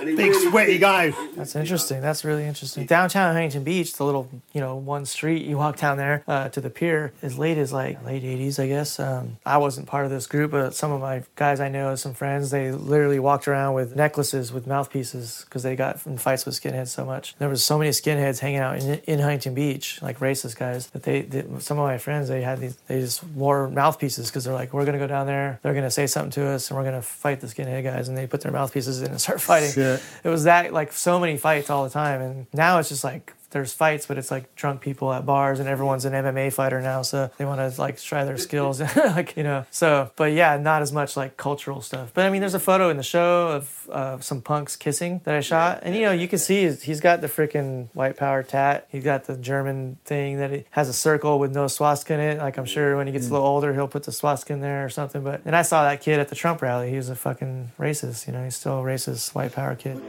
[0.01, 1.13] And big sweaty guy.
[1.37, 2.01] That's interesting.
[2.01, 2.85] That's really interesting.
[2.85, 6.59] Downtown Huntington Beach, the little you know one street you walk down there uh, to
[6.59, 8.99] the pier, as late as like late '80s, I guess.
[8.99, 12.13] Um, I wasn't part of this group, but some of my guys I know, some
[12.13, 16.55] friends, they literally walked around with necklaces with mouthpieces because they got in fights with
[16.59, 17.35] skinheads so much.
[17.39, 21.03] There was so many skinheads hanging out in, in Huntington Beach, like racist guys, that
[21.03, 24.53] they, they some of my friends they had these they just wore mouthpieces because they're
[24.53, 27.01] like, we're gonna go down there, they're gonna say something to us, and we're gonna
[27.01, 29.71] fight the skinhead guys, and they put their mouthpieces in and start fighting.
[29.71, 30.01] Shit.
[30.23, 33.33] It was that like so many fights all the time, and now it's just like
[33.51, 37.01] there's fights, but it's like drunk people at bars, and everyone's an MMA fighter now,
[37.01, 39.65] so they want to like try their skills, like you know.
[39.71, 42.11] So, but yeah, not as much like cultural stuff.
[42.13, 45.33] But I mean, there's a photo in the show of uh, some punks kissing that
[45.35, 48.43] I shot, and you know, you can see he's- he's got the freaking white power
[48.43, 48.87] tat.
[48.89, 52.37] He's got the German thing that it has a circle with no swastika in it.
[52.39, 54.83] Like I'm sure when he gets a little older, he'll put the swastika in there
[54.85, 55.23] or something.
[55.23, 56.89] But and I saw that kid at the Trump rally.
[56.89, 58.27] He was a fucking racist.
[58.27, 60.01] You know, he's still a racist white power kid.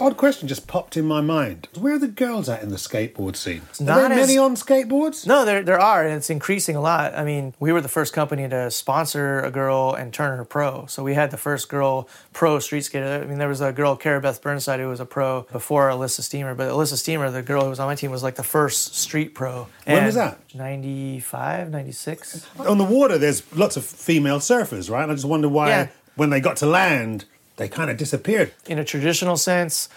[0.00, 1.68] Odd question just popped in my mind.
[1.78, 3.62] Where are the girls at in the skateboard scene?
[3.80, 5.26] Are not there many on skateboards?
[5.26, 7.14] No, there there are, and it's increasing a lot.
[7.14, 10.86] I mean, we were the first company to sponsor a girl and turn her pro.
[10.86, 13.20] So we had the first girl pro street skater.
[13.22, 16.22] I mean, there was a girl, Cara Beth Burnside, who was a pro before Elissa
[16.22, 16.54] Steamer.
[16.54, 19.34] But Elissa Steamer, the girl who was on my team, was like the first street
[19.34, 19.66] pro.
[19.84, 20.38] When was that?
[20.54, 22.46] 95, 96.
[22.60, 25.02] On the water, there's lots of female surfers, right?
[25.02, 25.86] And I just wonder why, Yeah.
[26.16, 27.24] when they got to land,
[27.58, 28.52] they kind of disappeared.
[28.66, 29.88] in a traditional sense,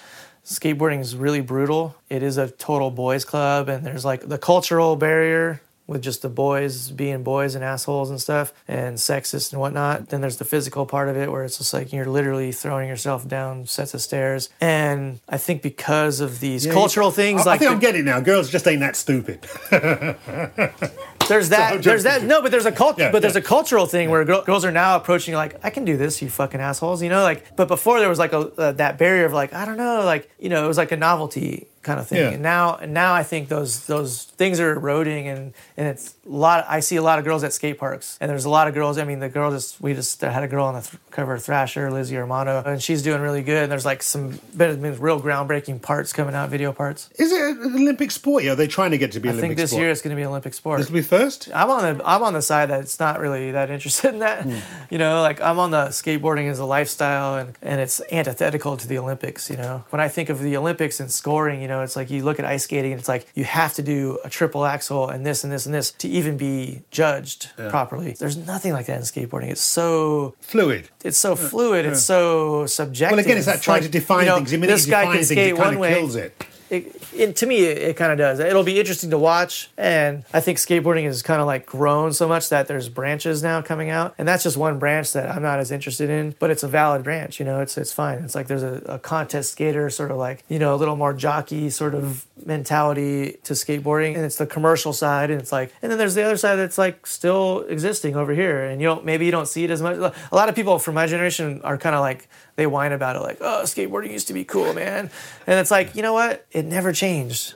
[0.45, 1.95] skateboarding is really brutal.
[2.09, 6.29] It is a total boys club, and there's like the cultural barrier with just the
[6.29, 10.07] boys being boys and assholes and stuff and sexist and whatnot.
[10.07, 13.27] Then there's the physical part of it where it's just like you're literally throwing yourself
[13.27, 14.47] down sets of stairs.
[14.61, 17.79] And I think because of these Yeah, cultural things, I, like I think the- I'm
[17.81, 18.21] getting it now.
[18.21, 19.39] Girls just ain't that stupid.
[21.27, 23.41] there's that there's that no but there's a culture Yeah, but there's yeah.
[23.41, 26.29] a cultural thing where girl, girls are now approaching like i can do this you
[26.29, 29.33] fucking assholes you know like but before there was like a uh, that barrier of
[29.33, 32.19] like i don't know like you know it was like a novelty kind of thing
[32.19, 32.29] Yeah.
[32.29, 36.29] and now and now i think those those things are eroding and and it's a
[36.29, 38.73] lot i see a lot of girls at skate parks and there's a lot of
[38.73, 41.33] girls i mean the girl just we just had a girl on the th- cover
[41.35, 45.19] of thrasher lizzie armanto and she's doing really good and there's like some been, real
[45.21, 48.43] groundbreaking parts coming out video parts Is it an Olympic sport?
[48.43, 49.81] Yeah, are they trying to get to be i Olympic think this sport?
[49.81, 51.49] year it's going to be an olympic sport This will be first?
[51.53, 54.43] I'm on the I'm on the side that it's not really that interested in that.
[54.43, 54.57] Hmm.
[54.89, 58.87] You know, like I'm on the skateboarding as a lifestyle and, and it's antithetical to
[58.87, 59.83] the Olympics, you know.
[59.89, 62.45] When I think of the Olympics and scoring, you know, it's like you look at
[62.45, 65.53] ice skating and it's like you have to do a triple axel and this and
[65.53, 68.11] this and this to even be judged properly.
[68.19, 69.49] There's nothing like that in skateboarding.
[69.49, 70.89] It's so Fluid.
[71.05, 73.15] it's so fluid, it's so subjective.
[73.15, 74.53] Well, again, it's that trying Like, to define you know, things.
[74.53, 76.45] I mean, this guy can skate it kind one of way kills it.
[76.71, 78.39] It, it, to me, it, it kind of does.
[78.39, 82.29] It'll be interesting to watch, and I think skateboarding has kind of like grown so
[82.29, 85.59] much that there's branches now coming out, and that's just one branch that I'm not
[85.59, 87.39] as interested in, but it's a valid branch.
[87.39, 88.19] You know, it's it's fine.
[88.19, 91.13] It's like there's a, a contest skater, sort of like you know a little more
[91.13, 95.91] jockey sort of mentality to skateboarding, and it's the commercial side, and it's like, and
[95.91, 99.25] then there's the other side that's like still existing over here, and you don't maybe
[99.25, 99.97] you don't see it as much.
[99.97, 102.29] A lot of people from my generation are kind of like
[102.61, 105.09] they whine about it, like, oh, skateboarding used to be cool, man,
[105.47, 106.45] and it's like, you know what?
[106.51, 107.55] It never changed.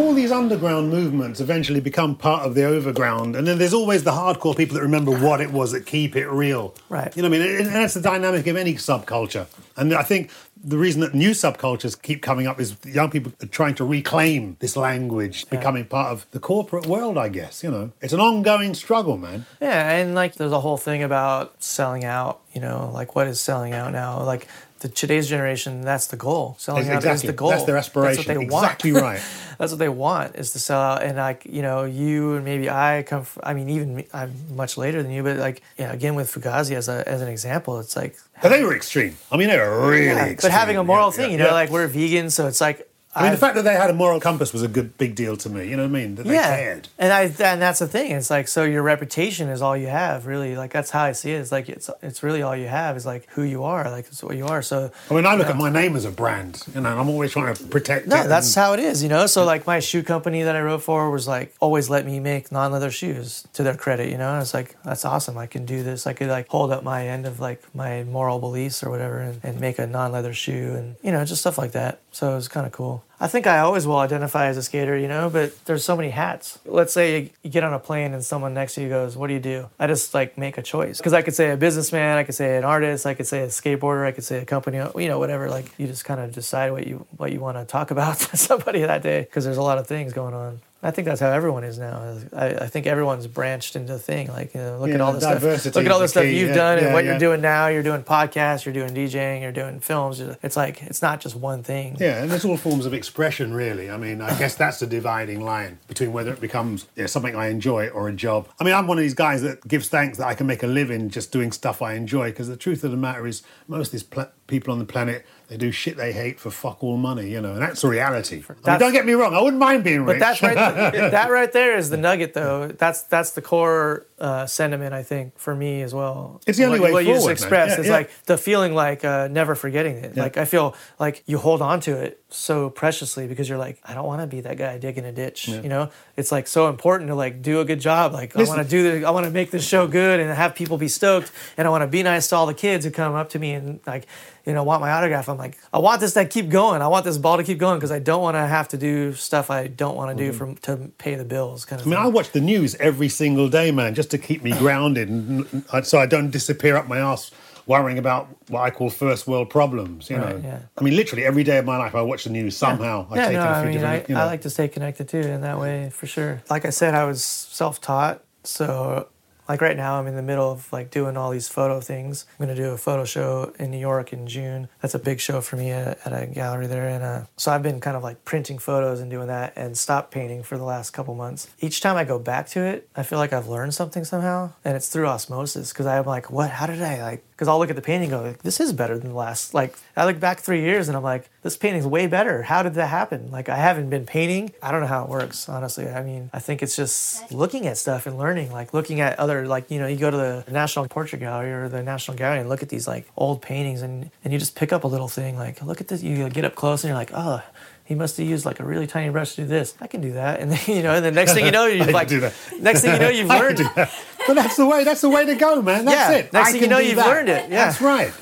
[0.00, 4.10] all these underground movements eventually become part of the overground, and then there's always the
[4.10, 6.74] hardcore people that remember what it was that keep it real.
[6.88, 7.14] Right.
[7.16, 7.56] You know what I mean?
[7.58, 9.46] And that's the dynamic of any subculture.
[9.76, 10.30] And I think
[10.62, 14.56] the reason that new subcultures keep coming up is young people are trying to reclaim
[14.60, 17.62] this language, becoming part of the corporate world, I guess.
[17.62, 19.46] You know, it's an ongoing struggle, man.
[19.60, 23.40] Yeah, and like there's a whole thing about selling out, you know, like what is
[23.40, 24.22] selling out now?
[24.22, 24.48] Like
[24.80, 26.56] the today's generation, that's the goal.
[26.58, 27.50] Selling out is the goal.
[27.50, 28.16] That's their aspiration.
[28.16, 29.04] That's what they Exactly want.
[29.10, 29.22] right.
[29.58, 31.02] that's what they want is to sell out.
[31.02, 33.24] And like you know, you and maybe I come.
[33.24, 36.32] From, I mean, even me, I'm much later than you, but like yeah, again with
[36.34, 39.16] Fugazi as a as an example, it's like But they were extreme.
[39.30, 40.50] I mean, they were really yeah, extreme.
[40.50, 42.89] but having a moral Yeah, thing, yeah, you know, like we're vegan, so it's like
[43.12, 45.36] I mean, the fact that they had a moral compass was a good big deal
[45.38, 45.68] to me.
[45.68, 46.14] You know what I mean?
[46.14, 46.88] That they cared.
[46.96, 48.12] And I and that's the thing.
[48.12, 50.54] It's like so your reputation is all you have, really.
[50.54, 51.40] Like that's how I see it.
[51.40, 53.90] It's like it's it's really all you have is like who you are.
[53.90, 54.62] Like it's what you are.
[54.62, 56.62] So I mean, I look at my name as a brand.
[56.72, 59.08] You know, and I'm always trying to protect no, that's and- how it is, you
[59.08, 59.26] know.
[59.26, 62.52] So like my shoe company that I wrote for was like always let me make
[62.52, 64.34] non-leather shoes to their credit, you know.
[64.34, 65.36] And it's like that's awesome.
[65.36, 66.06] I can do this.
[66.06, 69.40] I could like hold up my end of like my moral beliefs or whatever, and,
[69.42, 71.98] and make a non-leather shoe, and you know, just stuff like that.
[72.12, 72.99] So it was kind of cool.
[73.18, 76.10] I think I always will identify as a skater, you know, but there's so many
[76.10, 76.58] hats.
[76.64, 79.34] Let's say you, get on a plane and someone next to you goes, What do
[79.34, 79.68] you do?
[79.78, 80.98] I just like make a choice.
[80.98, 83.48] Because I could say a businessman, I could say an artist, I could say a
[83.48, 85.50] skateboarder, I could say a company, you know, whatever.
[85.50, 88.36] Like you just kind of decide what you what you want to talk about to
[88.36, 90.60] somebody that day because there's a lot of things going on.
[90.82, 92.16] I think that's how everyone is now.
[92.34, 94.28] I, I think everyone's branched into a thing.
[94.28, 95.42] Like, you know, look at all the stuff.
[95.74, 96.38] Look at all this stuff key.
[96.38, 97.10] you've Yeah, done and what yeah.
[97.10, 97.66] you're doing now.
[97.66, 100.20] You're doing podcasts, you're doing DJing, you're doing films.
[100.20, 101.96] It's like it's not just one thing.
[102.00, 103.90] Yeah, and it's all forms of expression, really.
[103.90, 107.36] I mean, I guess that's the dividing line between whether it becomes you know, something
[107.36, 108.48] I enjoy or a job.
[108.58, 110.66] I mean, I'm one of these guys that gives thanks that I can make a
[110.66, 113.92] living just doing stuff I enjoy, because the truth of the matter is, most of
[113.92, 117.30] these pla- people on the planet, they do shit they hate for fuck all money,
[117.30, 118.42] you know, and that's the reality.
[118.66, 120.20] I mean, don't get me wrong, I wouldn't mind being But rich.
[120.20, 120.54] that's right.
[121.10, 122.68] that right there is the nugget, though.
[122.68, 126.40] That's that's the core uh, sentiment, I think, for me as well.
[126.46, 127.92] It's the only what, way what you just forward, expressed Yeah, is yeah.
[127.92, 130.16] like the feeling like uh, never forgetting it.
[130.16, 133.94] Like I feel like you hold on to it so preciously because you're like, I
[133.94, 135.48] don't want to be that guy digging a ditch.
[135.48, 138.12] You know, it's like so important to like do a good job.
[138.12, 140.54] Like I want to do the, I want to make this show good and have
[140.54, 143.14] people be stoked, and I want to be nice to all the kids who come
[143.14, 144.06] up to me and like.
[144.46, 145.28] You know, want my autograph.
[145.28, 146.80] I'm like, I want this to keep going.
[146.80, 149.12] I want this ball to keep going because I don't want to have to do
[149.12, 151.66] stuff I don't want to do from to pay the bills.
[151.66, 151.86] Kind of.
[151.86, 152.06] I mean, thing.
[152.06, 155.98] I watch the news every single day, man, just to keep me grounded, and so
[155.98, 157.30] I don't disappear up my ass
[157.66, 160.10] worrying about what I call first world problems.
[160.10, 160.60] You know, yeah.
[160.76, 163.06] I mean, literally every day of my life, I watch the news somehow.
[163.10, 163.84] I yeah, take no, I few mean.
[163.84, 164.20] I, you know.
[164.20, 166.42] I like to stay connected too in that way for sure.
[166.50, 169.08] Like I said, I was self-taught, so
[169.50, 172.24] like right now I'm in the middle of like doing all these photo things.
[172.38, 174.68] I'm gonna do a photo show in New York in June.
[174.80, 177.62] That's a big show for me at, at a gallery there, and uh, so I've
[177.62, 180.90] been kind of like printing photos and doing that, and stopped painting for the last
[180.90, 181.50] couple months.
[181.58, 184.76] Each time I go back to it, I feel like I've learned something somehow, and
[184.76, 186.50] it's through osmosis because I'm like, what?
[186.50, 187.24] How did I like?
[187.40, 189.54] Because I'll look at the painting and go, like, this is better than the last.
[189.54, 192.42] Like I look back three years and I'm like, this painting's way better.
[192.42, 193.30] How did that happen?
[193.30, 194.52] Like I haven't been painting.
[194.62, 195.88] I don't know how it works, honestly.
[195.88, 199.46] I mean, I think it's just looking at stuff and learning, like looking at other,
[199.46, 202.50] like you know, you go to the National Portrait Gallery or the National Gallery and
[202.50, 205.38] look at these like old paintings and and you just pick up a little thing.
[205.38, 206.02] Like look at this.
[206.02, 207.42] You get up close and you're like, oh.
[207.90, 209.74] He must have used like a really tiny brush to do this.
[209.80, 211.88] I can do that, and then you know, and the next thing you know, you've
[211.90, 212.32] like, do that.
[212.60, 213.56] next thing you know, you've learned.
[213.56, 213.92] do that.
[214.28, 214.84] But that's the way.
[214.84, 215.86] That's the way to go, man.
[215.86, 216.32] That's Yeah, it.
[216.32, 217.06] next I thing you know, you've that.
[217.08, 217.50] learned it.
[217.50, 217.64] Yeah.
[217.64, 218.12] That's right.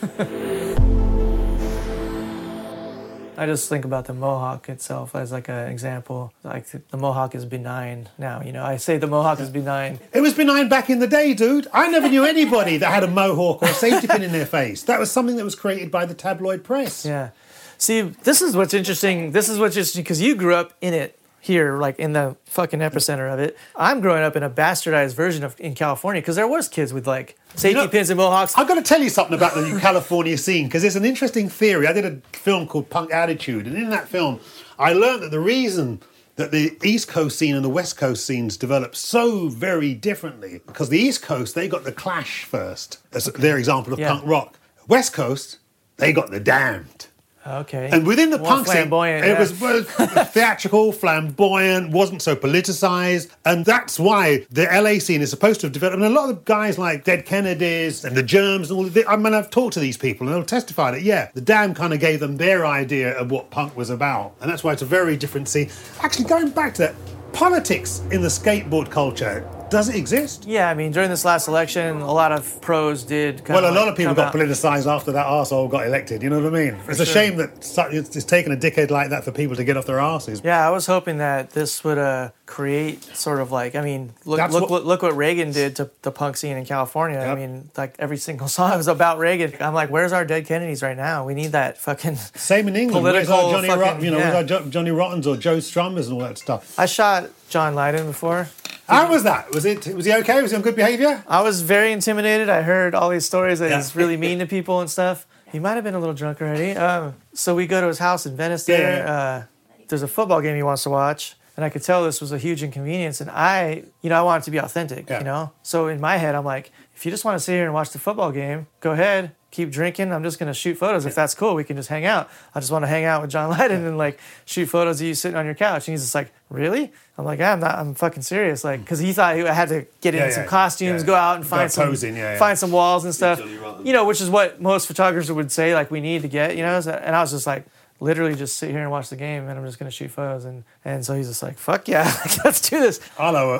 [3.36, 6.32] I just think about the mohawk itself as like an example.
[6.42, 8.40] Like the mohawk is benign now.
[8.40, 10.00] You know, I say the mohawk is benign.
[10.14, 11.68] It was benign back in the day, dude.
[11.74, 14.82] I never knew anybody that had a mohawk or a safety pin in their face.
[14.84, 17.04] That was something that was created by the tabloid press.
[17.04, 17.30] Yeah.
[17.78, 19.30] See, this is what's interesting.
[19.32, 22.80] This is what's interesting because you grew up in it here, like in the fucking
[22.80, 23.56] epicenter of it.
[23.76, 27.06] I'm growing up in a bastardized version of in California because there was kids with
[27.06, 28.58] like safety You know, pins and mohawks.
[28.58, 31.86] I've got to tell you something about the California scene because it's an interesting theory.
[31.86, 34.40] I did a film called Punk Attitude, and in that film,
[34.78, 36.00] I learned that the reason
[36.34, 40.88] that the East Coast scene and the West Coast scenes developed so very differently because
[40.88, 42.98] the East Coast they got the Clash first.
[43.12, 44.08] That's their example of Yeah.
[44.12, 44.58] punk rock.
[44.88, 45.58] West Coast
[45.96, 47.06] they got the Damned.
[47.48, 47.88] Okay.
[47.90, 49.40] And within the More punk flamboyant, scene, it yeah.
[49.40, 55.60] was was theatrical, flamboyant, wasn't so politicized, and that's why the LA scene is supposed
[55.60, 56.02] to have developed.
[56.02, 59.04] I And a lot of guys like Dead Kennedys and the Germs and all this,
[59.08, 61.94] I mean, I've talked to these people and they'll testify that yeah, the Damned kind
[61.94, 64.86] of gave them their idea of what punk was about, and that's why it's a
[64.86, 65.70] very different scene.
[66.00, 66.94] Actually, going back to that,
[67.32, 70.46] politics in the skateboard culture does it exist?
[70.46, 73.44] yeah, I mean, during this last election, a lot of pros did.
[73.44, 74.34] Kind Well, a lot of people got out.
[74.34, 76.22] politicised after that arsehole got elected.
[76.22, 76.76] You know what I mean?
[76.88, 77.50] it's a shame that
[77.92, 80.40] it's, taken a decade like that for people to get off their asses.
[80.44, 84.38] Yeah, I was hoping that this would uh, create sort of like I mean, look
[84.38, 87.18] That's look what- look what Reagan did to the punk scene in California.
[87.20, 89.54] I mean, like every single song was about Reagan.
[89.60, 91.24] I'm like, where's our dead Kennedys right now?
[91.24, 92.16] We need that fucking.
[92.34, 93.04] Same in England.
[93.04, 94.24] Where's Political our Johnny fucking- Rotten, you know, yeah.
[94.32, 96.78] where's our jo- Johnny Rottens or Joe Strummers and all that stuff.
[96.78, 98.48] I shot John Lydon before.
[98.88, 99.50] How was that?
[99.52, 99.86] Was it?
[99.94, 100.40] Was he okay?
[100.42, 101.22] Was he on good behaviour?
[101.28, 102.48] I was very intimidated.
[102.48, 103.76] I heard all these stories that Yeah.
[103.76, 105.26] he's really mean to people and stuff.
[105.52, 106.72] He might have been a little drunk already.
[106.72, 108.64] Um, so we go to his house in Venice.
[108.64, 109.12] There, Yeah.
[109.12, 109.42] uh,
[109.88, 112.38] there's a football game he wants to watch, and I could tell this was a
[112.38, 113.20] huge inconvenience.
[113.20, 115.08] And I, you know, I want it to be authentic.
[115.08, 115.18] Yeah.
[115.18, 117.64] You know, so in my head, I'm like, if you just want to sit here
[117.64, 119.32] and watch the football game, go ahead.
[119.50, 120.12] Keep drinking.
[120.12, 121.06] I'm just gonna shoot photos.
[121.06, 122.28] If that's cool, we can just hang out.
[122.54, 125.14] I just want to hang out with John Lydon and like shoot photos of you
[125.14, 125.88] sitting on your couch.
[125.88, 126.92] And he's just like, really?
[127.16, 127.76] I'm like, yeah, I'm not.
[127.78, 128.62] I'm fucking serious.
[128.62, 128.84] Like, hmm.
[128.84, 131.06] because he thought he had to get in Yeah, some yeah, costumes, yeah.
[131.06, 132.38] go out and Go find some, posing, yeah, yeah.
[132.38, 133.40] find some walls and stuff.
[133.40, 133.80] You.
[133.84, 136.54] You know, which is what most photographers would say, like we need to get.
[136.56, 137.64] You know, So- and I was just like,
[138.00, 140.44] literally just sit here and watch the game, and I'm just gonna shoot photos.
[140.44, 142.04] And and so he's just like, fuck yeah,
[142.44, 142.98] let's do this.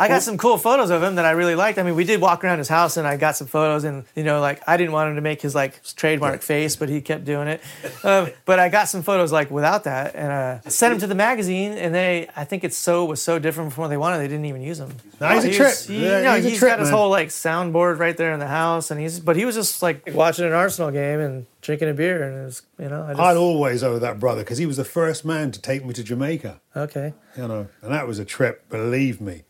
[0.01, 1.79] I got some cool photos of him that I really liked.
[1.79, 4.25] I mean, we did walk around his house, and I got some photos, and you
[4.25, 7.25] know, like I didn't want him to make his like trademark face, but he kept
[7.25, 7.61] doing it.
[8.03, 11.15] Um, but I got some photos like without that, and uh, sent them to the
[11.15, 14.29] magazine, and they, I think it's so was so different from what they wanted, they
[14.29, 14.95] didn't even use them.
[15.21, 15.75] No, he's a trip.
[15.87, 16.99] He, Yeah, know, he's he's trip, got his man.
[16.99, 20.09] whole like soundboard right there in the house, and he's but he was just like
[20.15, 23.21] watching an Arsenal game and drinking a beer, and it was you know I just
[23.21, 26.03] I'd always owe that brother because he was the first man to take me to
[26.03, 26.61] Jamaica.
[26.79, 27.15] Okay.
[27.37, 29.43] You know, and that was a trip, believe me,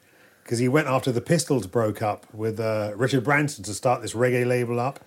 [0.43, 4.15] because he went after the Pistols broke up with uh, Richard Branson to start this
[4.15, 5.01] reggae label up.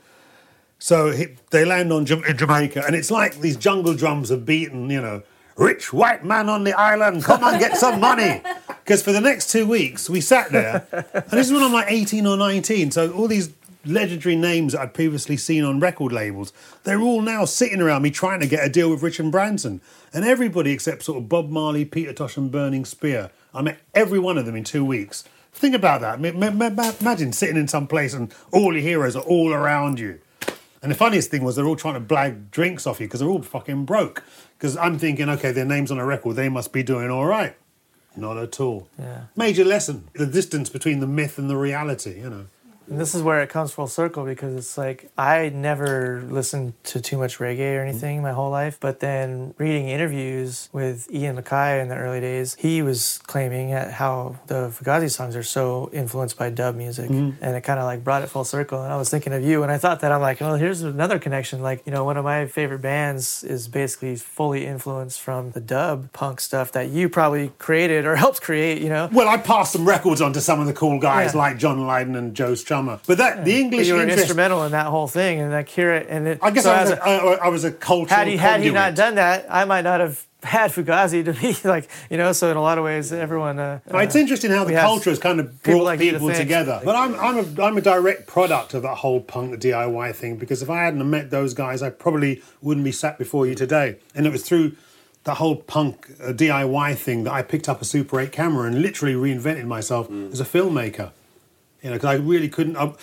[0.79, 4.89] So he, they land on in Jamaica, and it's like these jungle drums are beaten.
[4.89, 5.23] You know,
[5.55, 8.41] rich white man on the island, come on, get some money.
[8.83, 11.85] Because for the next two weeks we sat there, and this is when I'm like
[11.89, 12.89] 18 or 19.
[12.89, 13.49] So all these
[13.85, 16.53] legendary names that I'd previously seen on record labels,
[16.83, 19.81] they're all now sitting around me trying to get a deal with Richard Branson.
[20.13, 23.31] And everybody except sort of Bob Marley, Peter Tosh, and Burning Spear.
[23.53, 25.23] I met every one of them in two weeks.
[25.53, 26.19] Think about that.
[26.21, 29.99] Ma- ma- ma- Imagine sitting in some place and all your heroes are all around
[29.99, 30.19] you.
[30.81, 33.29] And the funniest thing was they're all trying to blag drinks off you because they're
[33.29, 34.23] all fucking broke.
[34.57, 37.55] Because I'm thinking, okay, their name's on a record, they must be doing all right.
[38.15, 38.87] Not at all.
[38.99, 39.25] Yeah.
[39.35, 42.19] Major lesson: the distance between the myth and the reality.
[42.19, 42.45] You know.
[42.89, 47.01] And this is where it comes full circle because it's like I never listened to
[47.01, 47.89] too much reggae or mm-hmm.
[47.89, 48.77] anything my whole life.
[48.79, 53.91] But then reading interviews with Ian MacKaye in the early days, he was claiming at
[53.91, 57.09] how the Fugazi songs are so influenced by dub music.
[57.09, 57.43] Mm-hmm.
[57.43, 58.83] And it kind of like brought it full circle.
[58.83, 61.17] And I was thinking of you and I thought that I'm like, well, here's another
[61.17, 61.61] connection.
[61.61, 66.11] Like, you know, one of my favorite bands is basically fully influenced from the dub
[66.11, 69.09] punk stuff that you probably created or helped create, you know?
[69.11, 71.39] Well, I passed some records on to some of the cool guys Yeah.
[71.39, 72.80] like John Lydon and Joe Strummer.
[72.85, 74.23] But that the But English you were interest.
[74.23, 76.39] instrumental in that whole thing, and like hear it, and it.
[76.41, 78.17] I guess so I, was as a, I, I was a cultural.
[78.17, 81.55] had he had he not done that, I might not have had Fugazi to be
[81.67, 82.31] like you know.
[82.31, 83.59] So in a lot of ways, everyone.
[83.59, 86.19] Uh, Well, it's interesting how the culture has kind of people brought like you to
[86.19, 86.81] people together.
[86.83, 90.61] But I'm, I'm, a, I'm a direct product of that whole punk DIY thing because
[90.61, 93.97] if I hadn't met those guys, I probably wouldn't be sat before you today.
[94.15, 94.75] And it was through
[95.23, 98.81] the whole punk uh, DIY thing that I picked up a Super 8 camera and
[98.81, 101.11] literally reinvented myself as a filmmaker.
[101.81, 102.77] You know, because I really couldn't.
[102.77, 102.93] I,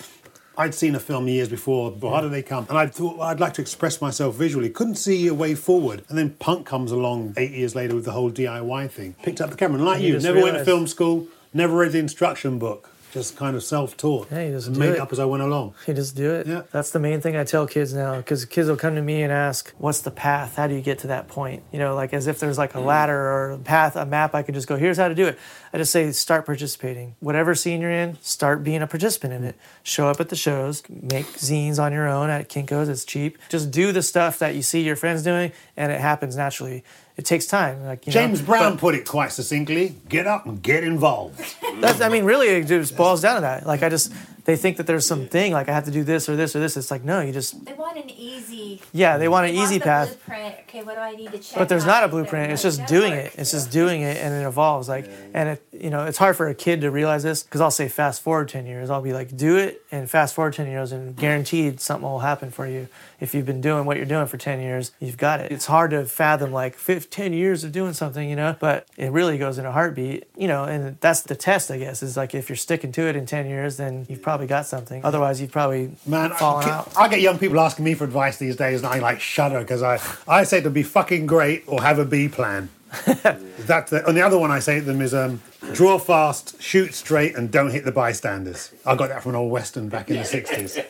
[0.57, 2.65] I'd seen a film years before, but how do they come?
[2.67, 4.69] And I thought well, I'd like to express myself visually.
[4.69, 6.03] Couldn't see a way forward.
[6.09, 9.15] And then punk comes along eight years later with the whole DIY thing.
[9.23, 11.93] Picked up the camera, and like you you, never went to film school, never read
[11.93, 14.27] the instruction book, just kind of self-taught.
[14.31, 14.99] Yeah, you just made it.
[14.99, 15.73] up as I went along.
[15.87, 16.47] You just do it.
[16.47, 16.63] Yeah.
[16.71, 19.31] That's the main thing I tell kids now because kids will come to me and
[19.31, 20.55] ask, What's the path?
[20.55, 21.63] How do you get to that point?
[21.71, 22.85] You know, like as if there's like a mm.
[22.85, 25.39] ladder or a path, a map, I could just go, Here's how to do it.
[25.73, 27.15] I just say, Start participating.
[27.19, 29.55] Whatever scene you're in, start being a participant in it.
[29.83, 33.37] Show up at the shows, make zines on your own at Kinko's, it's cheap.
[33.49, 36.83] Just do the stuff that you see your friends doing and it happens naturally.
[37.19, 37.83] It takes time.
[37.83, 41.37] Like you know, James Brown but- put it quite succinctly: "Get up and get involved."
[41.81, 43.67] That's, I mean, really, it just boils down to that.
[43.67, 44.13] Like, I just,
[44.45, 46.59] they think that there's some thing, like I have to do this or this or
[46.61, 46.77] this.
[46.77, 48.81] It's like, no, you just, They want an easy.
[48.93, 50.07] yeah, they want an they want easy the path.
[50.25, 50.55] Blueprint.
[50.67, 51.57] Okay, what do I need to check?
[51.57, 52.51] But there's not a blueprint.
[52.53, 53.33] It's just that doing it.
[53.37, 54.87] It's just doing it, and it evolves.
[54.87, 57.69] Like, and it, you know, it's hard for a kid to realize this because I'll
[57.71, 58.89] say fast forward ten years.
[58.89, 62.49] I'll be like, do it, and fast forward ten years, and guaranteed something will happen
[62.49, 62.87] for you.
[63.19, 65.51] If you've been doing what you're doing for ten years, you've got it.
[65.51, 68.55] It's hard to fathom like fif- ten years of doing something, you know.
[68.59, 70.63] But it really goes in a heartbeat, you know.
[70.63, 72.01] And that's the test, I guess.
[72.01, 75.03] Is like if you're sticking to it in ten years, then you've probably got something.
[75.03, 76.93] Otherwise, you've probably Man, fallen I, out.
[76.97, 79.83] I get young people asking me for advice these days, and I like shudder because
[79.83, 82.69] I, I say to be fucking great or have a B plan.
[83.05, 85.41] That's the, and the other one I say to them is um,
[85.73, 88.71] draw fast, shoot straight, and don't hit the bystanders.
[88.85, 90.83] I got that from an old western back in the '60s.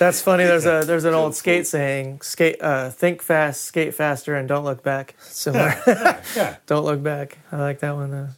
[0.00, 0.44] That's funny.
[0.44, 4.64] There's a there's an old skate saying: skate, uh, think fast, skate faster, and don't
[4.64, 5.14] look back.
[5.20, 5.76] Similar.
[6.34, 6.56] Yeah.
[6.66, 7.36] don't look back.
[7.52, 8.10] I like that one.
[8.10, 8.28] Though.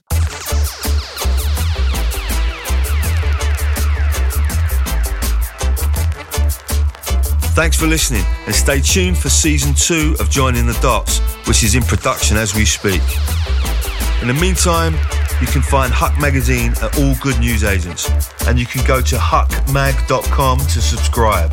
[7.54, 11.76] Thanks for listening and stay tuned for season two of Joining the Dots, which is
[11.76, 13.02] in production as we speak.
[14.20, 14.94] In the meantime,
[15.42, 18.08] you can find Huck Magazine at all good newsagents
[18.46, 21.50] and you can go to huckmag.com to subscribe.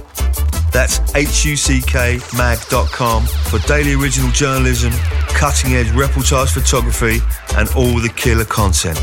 [0.71, 4.91] That's huckmag.com for daily original journalism,
[5.29, 7.17] cutting edge reportage photography,
[7.57, 8.99] and all the killer content.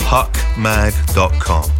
[0.00, 1.79] huckmag.com.